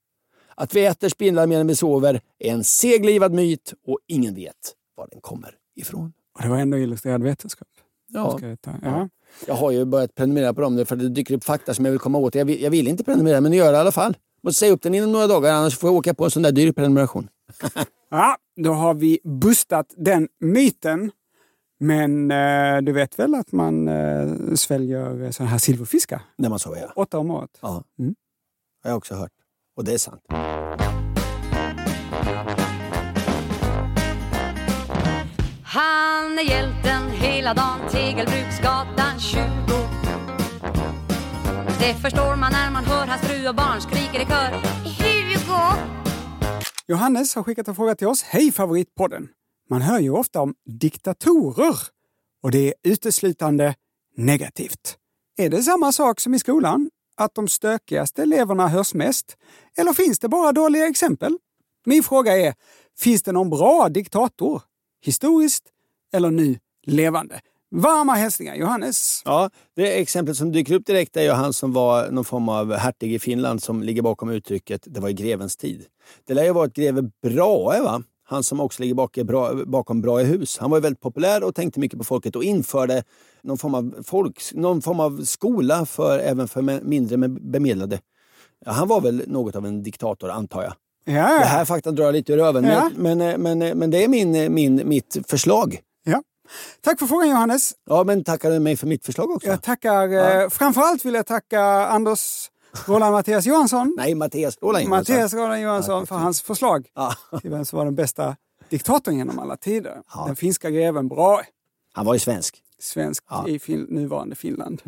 [0.54, 5.08] Att vi äter spindlar medan vi sover är en seglivad myt och ingen vet var
[5.10, 6.12] den kommer ifrån.
[6.34, 7.68] Och det var ändå illustrerad vetenskap.
[8.08, 8.38] Ja.
[8.42, 8.58] Jag.
[8.82, 9.08] Ja.
[9.46, 12.00] Jag har ju börjat prenumerera på dem för det dyker upp fakta som jag vill
[12.00, 12.34] komma åt.
[12.34, 14.16] Jag vill, jag vill inte prenumerera men jag gör det i alla fall.
[14.42, 16.52] Måste säga upp den inom några dagar annars får jag åka på en sån där
[16.52, 17.28] dyr prenumeration.
[18.10, 21.10] ja, då har vi bustat den myten.
[21.80, 26.22] Men eh, du vet väl att man eh, sväljer sådana här silverfiskar?
[26.36, 26.92] När man sover ja.
[26.96, 27.58] Åtta om året.
[27.60, 27.84] ja.
[27.98, 28.14] Mm.
[28.82, 29.32] har jag också hört.
[29.76, 30.22] Och det är sant.
[35.64, 39.40] Han är hjälten hela dagen, Tegelbruksgatan 20.
[41.78, 45.13] Det förstår man när man hör hans fru och barn skriker i kör.
[46.88, 48.22] Johannes har skickat en fråga till oss.
[48.22, 49.28] Hej favoritpodden!
[49.70, 51.76] Man hör ju ofta om diktatorer
[52.42, 53.74] och det är uteslutande
[54.16, 54.98] negativt.
[55.36, 56.90] Är det samma sak som i skolan?
[57.16, 59.36] Att de stökigaste eleverna hörs mest?
[59.76, 61.38] Eller finns det bara dåliga exempel?
[61.86, 62.54] Min fråga är,
[62.98, 64.62] finns det någon bra diktator?
[65.02, 65.64] Historiskt
[66.12, 67.40] eller nu levande?
[67.76, 69.22] Varma hälsningar Johannes!
[69.24, 72.72] Ja, det exemplet som dyker upp direkt är ju han som var någon form av
[72.74, 75.84] hertig i Finland som ligger bakom uttrycket det var i grevens tid.
[76.26, 78.02] Det lär ju vara ett greve Brahe, va?
[78.26, 80.58] Han som också ligger bakom Brahe hus.
[80.58, 83.02] Han var ju väldigt populär och tänkte mycket på folket och införde
[83.42, 88.00] någon form av, folks, någon form av skola för, även för mindre med- bemedlade.
[88.66, 90.72] Han var väl något av en diktator, antar jag.
[91.04, 92.90] Ja, Det här faktan drar jag lite ur öven, Ja.
[92.96, 95.78] men, men, men, men det är min, min, mitt förslag.
[96.44, 96.50] Ja.
[96.80, 97.72] Tack för frågan Johannes!
[97.86, 99.48] Ja, men tackar du mig för mitt förslag också?
[99.48, 100.08] Jag tackar,
[100.42, 102.50] eh, framförallt vill jag tacka Anders
[102.86, 103.94] Roland Mattias Johansson.
[103.98, 105.14] Nej, Mattias Roland Johansson.
[105.14, 107.14] Mattias Roland Johansson för hans förslag Ja.
[107.40, 108.36] till vem som var den bästa
[108.68, 110.02] diktatorn genom alla tider.
[110.14, 110.24] Ja.
[110.26, 111.42] Den finska greven Bra,
[111.92, 112.62] Han var ju svensk.
[112.78, 113.48] svensk Ja.
[113.48, 114.82] i fin- nuvarande Finland.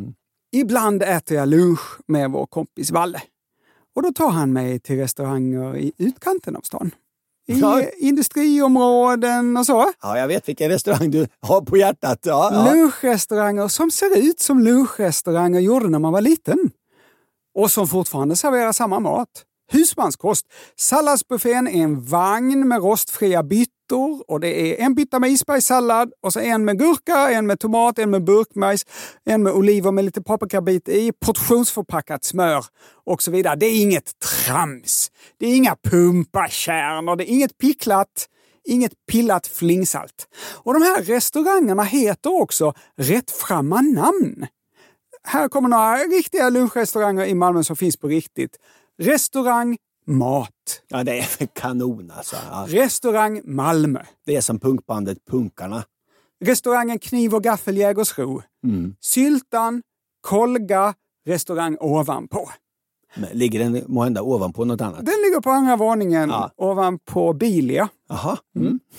[0.53, 3.23] Ibland äter jag lunch med vår kompis Valle.
[3.97, 6.91] Och då tar han mig till restauranger i utkanten av stan.
[7.49, 7.83] I Ja.
[7.99, 9.93] industriområden och så.
[10.03, 12.19] Ja, jag vet vilken restaurang du har på hjärtat.
[12.23, 12.73] Ja, ja.
[12.75, 16.59] Lunchrestauranger som ser ut som lunchrestauranger gjorde när man var liten.
[17.55, 19.29] Och som fortfarande serverar samma mat.
[19.73, 20.47] Husmanskost.
[20.77, 23.43] Salladsbuffén är en vagn med rostfria
[23.87, 27.61] byttor och det är en bytta med isbergssallad och så en med gurka, en med
[27.61, 28.87] tomat, en med burkmajs,
[29.25, 32.65] en med oliver med lite paprikabit i, portionsförpackat smör
[33.05, 33.57] och så vidare.
[33.57, 35.11] Det är inget trams.
[35.39, 38.29] Det är inga pumpakärnor, det är inget picklat,
[38.65, 40.29] inget pillat flingsalt.
[40.65, 44.47] Och de här restaurangerna heter också rättframma namn.
[45.29, 48.57] Här kommer några riktiga lunchrestauranger i Malmö som finns på riktigt.
[48.99, 49.77] Restaurang
[50.07, 50.51] Mat.
[50.89, 52.37] ja, det är kanon alltså.
[52.51, 52.67] Ja.
[52.69, 54.01] Restaurang Malmö.
[54.27, 55.85] Det är som punkbandet Punkarna.
[56.45, 58.43] Restaurangen Kniv och gaffel Jägersro.
[59.01, 59.83] Syltan,
[60.21, 60.95] Kolga,
[61.27, 62.51] restaurang ovanpå.
[63.17, 65.07] Men ligger den måhända ovanpå något annat?
[65.07, 66.51] Den ligger på andra våningen Ja.
[66.57, 67.89] ovanpå Bilia.
[68.09, 68.39] Jaha.
[68.57, 68.81] Mm.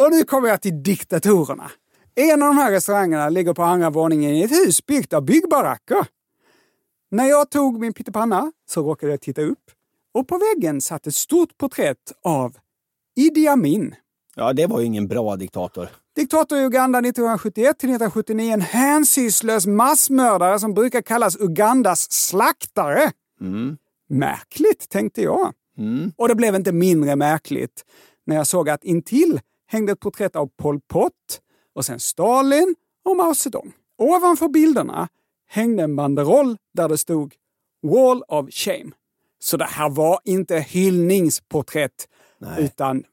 [0.00, 1.70] Och nu kommer jag till diktatorerna.
[2.14, 6.06] En av de här restaurangerna ligger på andra våningen i ett hus byggt av byggbaracker.
[7.16, 9.70] När jag tog min pyttipanna så råkade jag titta upp
[10.14, 12.56] och på väggen satt ett stort porträtt av
[13.16, 13.94] Idi Amin.
[14.34, 15.88] Ja, det var ju ingen bra diktator.
[16.16, 23.12] Diktator i Uganda 1971 till 1979, en hänsynslös massmördare som brukar kallas Ugandas slaktare.
[24.08, 25.52] Märkligt, tänkte jag.
[26.16, 27.84] Och det blev inte mindre märkligt
[28.26, 31.12] när jag såg att intill hängde ett porträtt av Pol Pot
[31.74, 33.72] och sen Stalin och Mao Zedong.
[33.98, 35.08] Ovanför bilderna
[35.48, 37.34] hängde en banderoll där det stod
[37.82, 38.90] Wall of Shame.
[39.38, 42.08] Så det här var inte hyllningsporträtt
[42.58, 43.04] utan,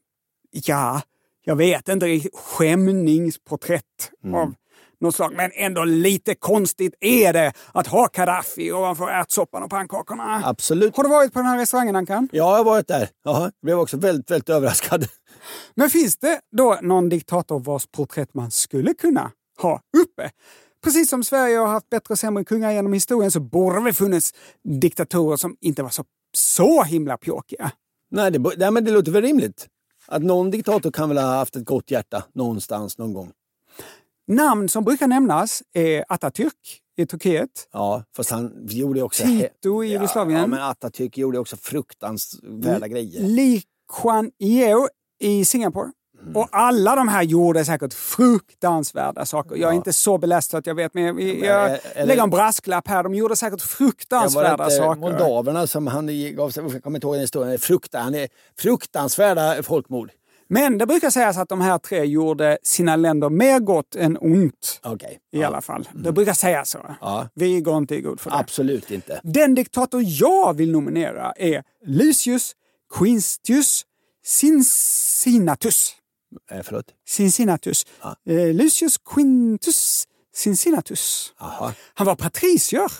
[0.52, 1.02] ja,
[1.46, 4.54] jag vet inte riktigt, skämningsporträtt av
[5.00, 5.34] något slag.
[5.36, 10.42] Men ändå lite konstigt är det att ha Gaddafi ovanför ärtsoppan och pannkakorna.
[10.46, 10.98] Absolut.
[10.98, 12.30] Har du varit på den här restaurangen Ankan?
[12.32, 13.10] Ja, jag har varit där.
[13.24, 15.06] Ja, jag blev också väldigt, väldigt överraskad.
[15.76, 19.32] Men finns det då någon diktator vars porträtt man skulle kunna
[19.62, 20.32] ha uppe?
[20.84, 24.34] Precis som Sverige har haft bättre och sämre kungar genom historien så borde det funnits
[24.64, 26.04] diktatorer som inte var så,
[26.38, 27.72] så himla pjåkiga.
[28.12, 29.68] Nej, det, nej, men det låter väl rimligt.
[30.08, 33.32] Att någon diktator kan väl ha haft ett gott hjärta någonstans någon gång.
[34.28, 39.24] Namn som brukar nämnas är Atatürk i Turkiet, Ja, fast han gjorde också...
[39.24, 40.40] Tito i Jugoslavien.
[40.40, 43.22] Ja, men Atatürk gjorde också fruktansvärda grejer.
[43.22, 43.62] Lee
[43.94, 44.88] Kuan Yew
[45.20, 45.92] i Singapore.
[46.24, 46.36] Mm.
[46.36, 49.56] Och alla de här gjorde säkert fruktansvärda saker.
[49.56, 52.30] Jag är inte så beläst så att jag vet, men jag, jag eller- lägger en
[52.30, 53.04] brasklapp här.
[53.04, 55.02] De gjorde säkert fruktansvärda var inte saker.
[55.02, 58.28] moldaverna som han gav sig, jag kommer inte ihåg den historien, Frukta, han är
[58.60, 60.10] fruktansvärda folkmord.
[60.48, 64.80] Men det brukar sägas att de här tre gjorde sina länder mer gott än ont.
[64.84, 65.20] Okej.
[65.32, 65.90] I ja, alla fall.
[65.94, 66.80] Det brukar sägas så.
[67.02, 67.28] Ja.
[67.36, 68.36] Vi går inte i god för det.
[68.36, 69.20] Absolut inte.
[69.24, 72.54] Den diktator jag vill nominera är Lucius
[72.94, 73.86] Quintius
[74.26, 75.96] Cincinnatus.
[76.52, 76.86] Eh, förlåt?
[77.08, 77.86] Cincinnatus.
[78.26, 81.34] Eh, Lucius Quintus Cincinnatus.
[81.40, 81.74] Jaha.
[81.94, 82.92] Han var patricier,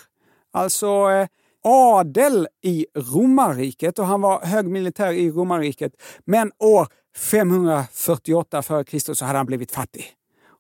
[0.52, 1.28] alltså eh,
[1.64, 5.94] adel i romarriket och han var hög militär i romarriket.
[6.26, 9.14] Men år 548 f.Kr.
[9.14, 10.06] så hade han blivit fattig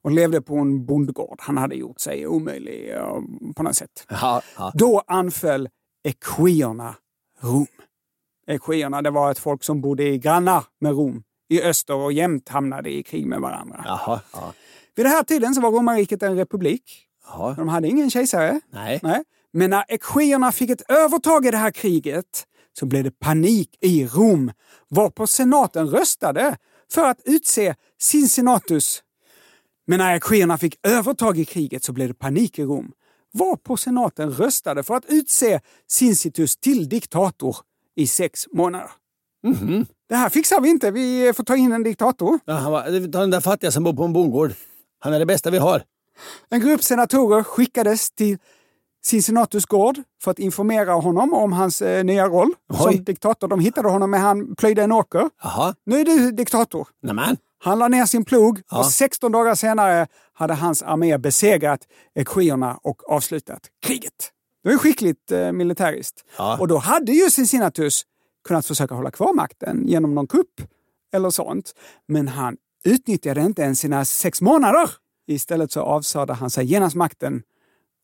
[0.03, 1.37] och levde på en bondgård.
[1.39, 3.19] Han hade gjort sig omöjlig eh,
[3.55, 4.05] på något sätt.
[4.09, 4.71] Ja, ja.
[4.75, 5.69] Då anföll
[6.03, 6.95] equierna
[7.39, 7.67] Rom.
[8.47, 12.49] Equierna det var ett folk som bodde i grannar med Rom i öster och jämt
[12.49, 13.83] hamnade i krig med varandra.
[13.85, 14.19] Jaha.
[14.33, 14.53] Ja.
[14.95, 17.07] Vid den här tiden så var romarriket en republik.
[17.27, 17.53] Jaha.
[17.53, 18.59] De hade ingen kejsare.
[18.71, 18.99] Nej.
[19.03, 19.23] Nej.
[19.53, 22.47] Men när equierna fick ett övertag i det här kriget
[22.79, 24.51] så blev det panik i Rom
[24.89, 26.57] varpå senaten röstade
[26.91, 29.03] för att utse Cincinnatus.
[29.87, 32.91] Men när equierna fick övertag i kriget så blev det panik i Rom
[33.33, 37.57] varpå senaten röstade för att utse Cincitus till diktator
[37.95, 38.91] i sex månader.
[40.13, 40.91] Det här fixar vi inte.
[40.91, 42.39] Vi får ta in en diktator.
[42.45, 44.51] Ja, han var, tar den där fattiga som bor på en bondgård.
[44.99, 45.83] Han är det bästa vi har.
[46.49, 48.37] En grupp senatorer skickades till
[49.05, 52.77] Cincinnatus gård för att informera honom om hans eh, nya roll Oj.
[52.77, 53.47] som diktator.
[53.47, 55.29] De hittade honom när han plöjde en åker.
[55.43, 55.75] Jaha.
[55.85, 56.87] Nu är du diktator.
[57.03, 57.37] Nämen.
[57.63, 58.79] Han la ner sin plog Ja.
[58.79, 61.79] och 16 dagar senare hade hans armé besegrat
[62.15, 64.31] equierna och avslutat kriget.
[64.63, 66.23] Det var skickligt eh, militäriskt.
[66.37, 66.57] Ja.
[66.59, 68.03] Och då hade ju Cincinnatus
[68.43, 70.61] kunnat försöka hålla kvar makten genom någon kupp
[71.13, 71.73] eller sånt.
[72.07, 74.89] Men han utnyttjade inte ens sina sex månader.
[75.27, 77.43] Istället så avsade han sig genast makten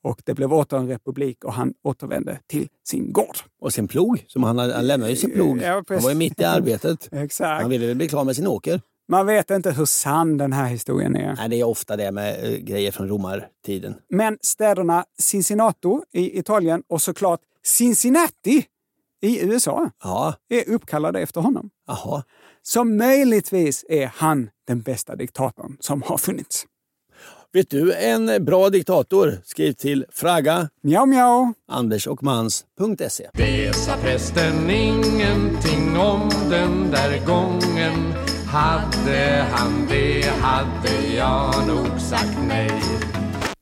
[0.04, 3.38] och det blev åter en republik och han återvände till sin gård.
[3.62, 4.26] Och sin plog.
[4.28, 5.62] Som han, han lämnade ju sin plog.
[5.62, 7.10] Ja, han var ju mitt i arbetet.
[7.12, 7.62] Exakt.
[7.62, 8.82] Han ville väl bli klar med sin åker.
[9.08, 11.36] Man vet inte hur sann den här historien är.
[11.36, 13.96] Nej, det är ofta det med eh, grejer från romartiden.
[14.10, 18.66] Men städerna Cincinnati i Italien och såklart Cincinnati
[19.22, 21.70] i USA Ja, är uppkallade efter honom.
[21.88, 22.24] jaha.
[22.63, 26.65] Så möjligtvis är han den bästa diktatorn som har funnits.
[27.53, 29.41] Vet du en bra diktator?
[29.45, 31.53] Skriv till fraga Mjau, mjau.
[31.67, 33.30] andersochmans.se.
[33.34, 38.13] Det sa prästen ingenting om den där gången
[38.47, 42.82] Hade han det hade jag nog sagt nej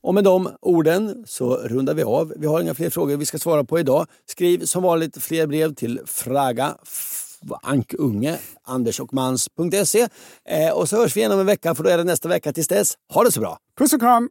[0.08, 2.32] och med de orden så rundar vi av.
[2.36, 4.06] Vi har inga fler frågor vi ska svara på idag.
[4.26, 6.74] Skriv som vanligt fler brev till fraga
[7.62, 10.08] ankunge andersochmans.se
[10.44, 12.52] eh, och så hörs vi igen om en vecka för då är det nästa vecka.
[12.52, 13.58] Tills dess, ha det så bra!
[13.78, 14.30] Puss och kram!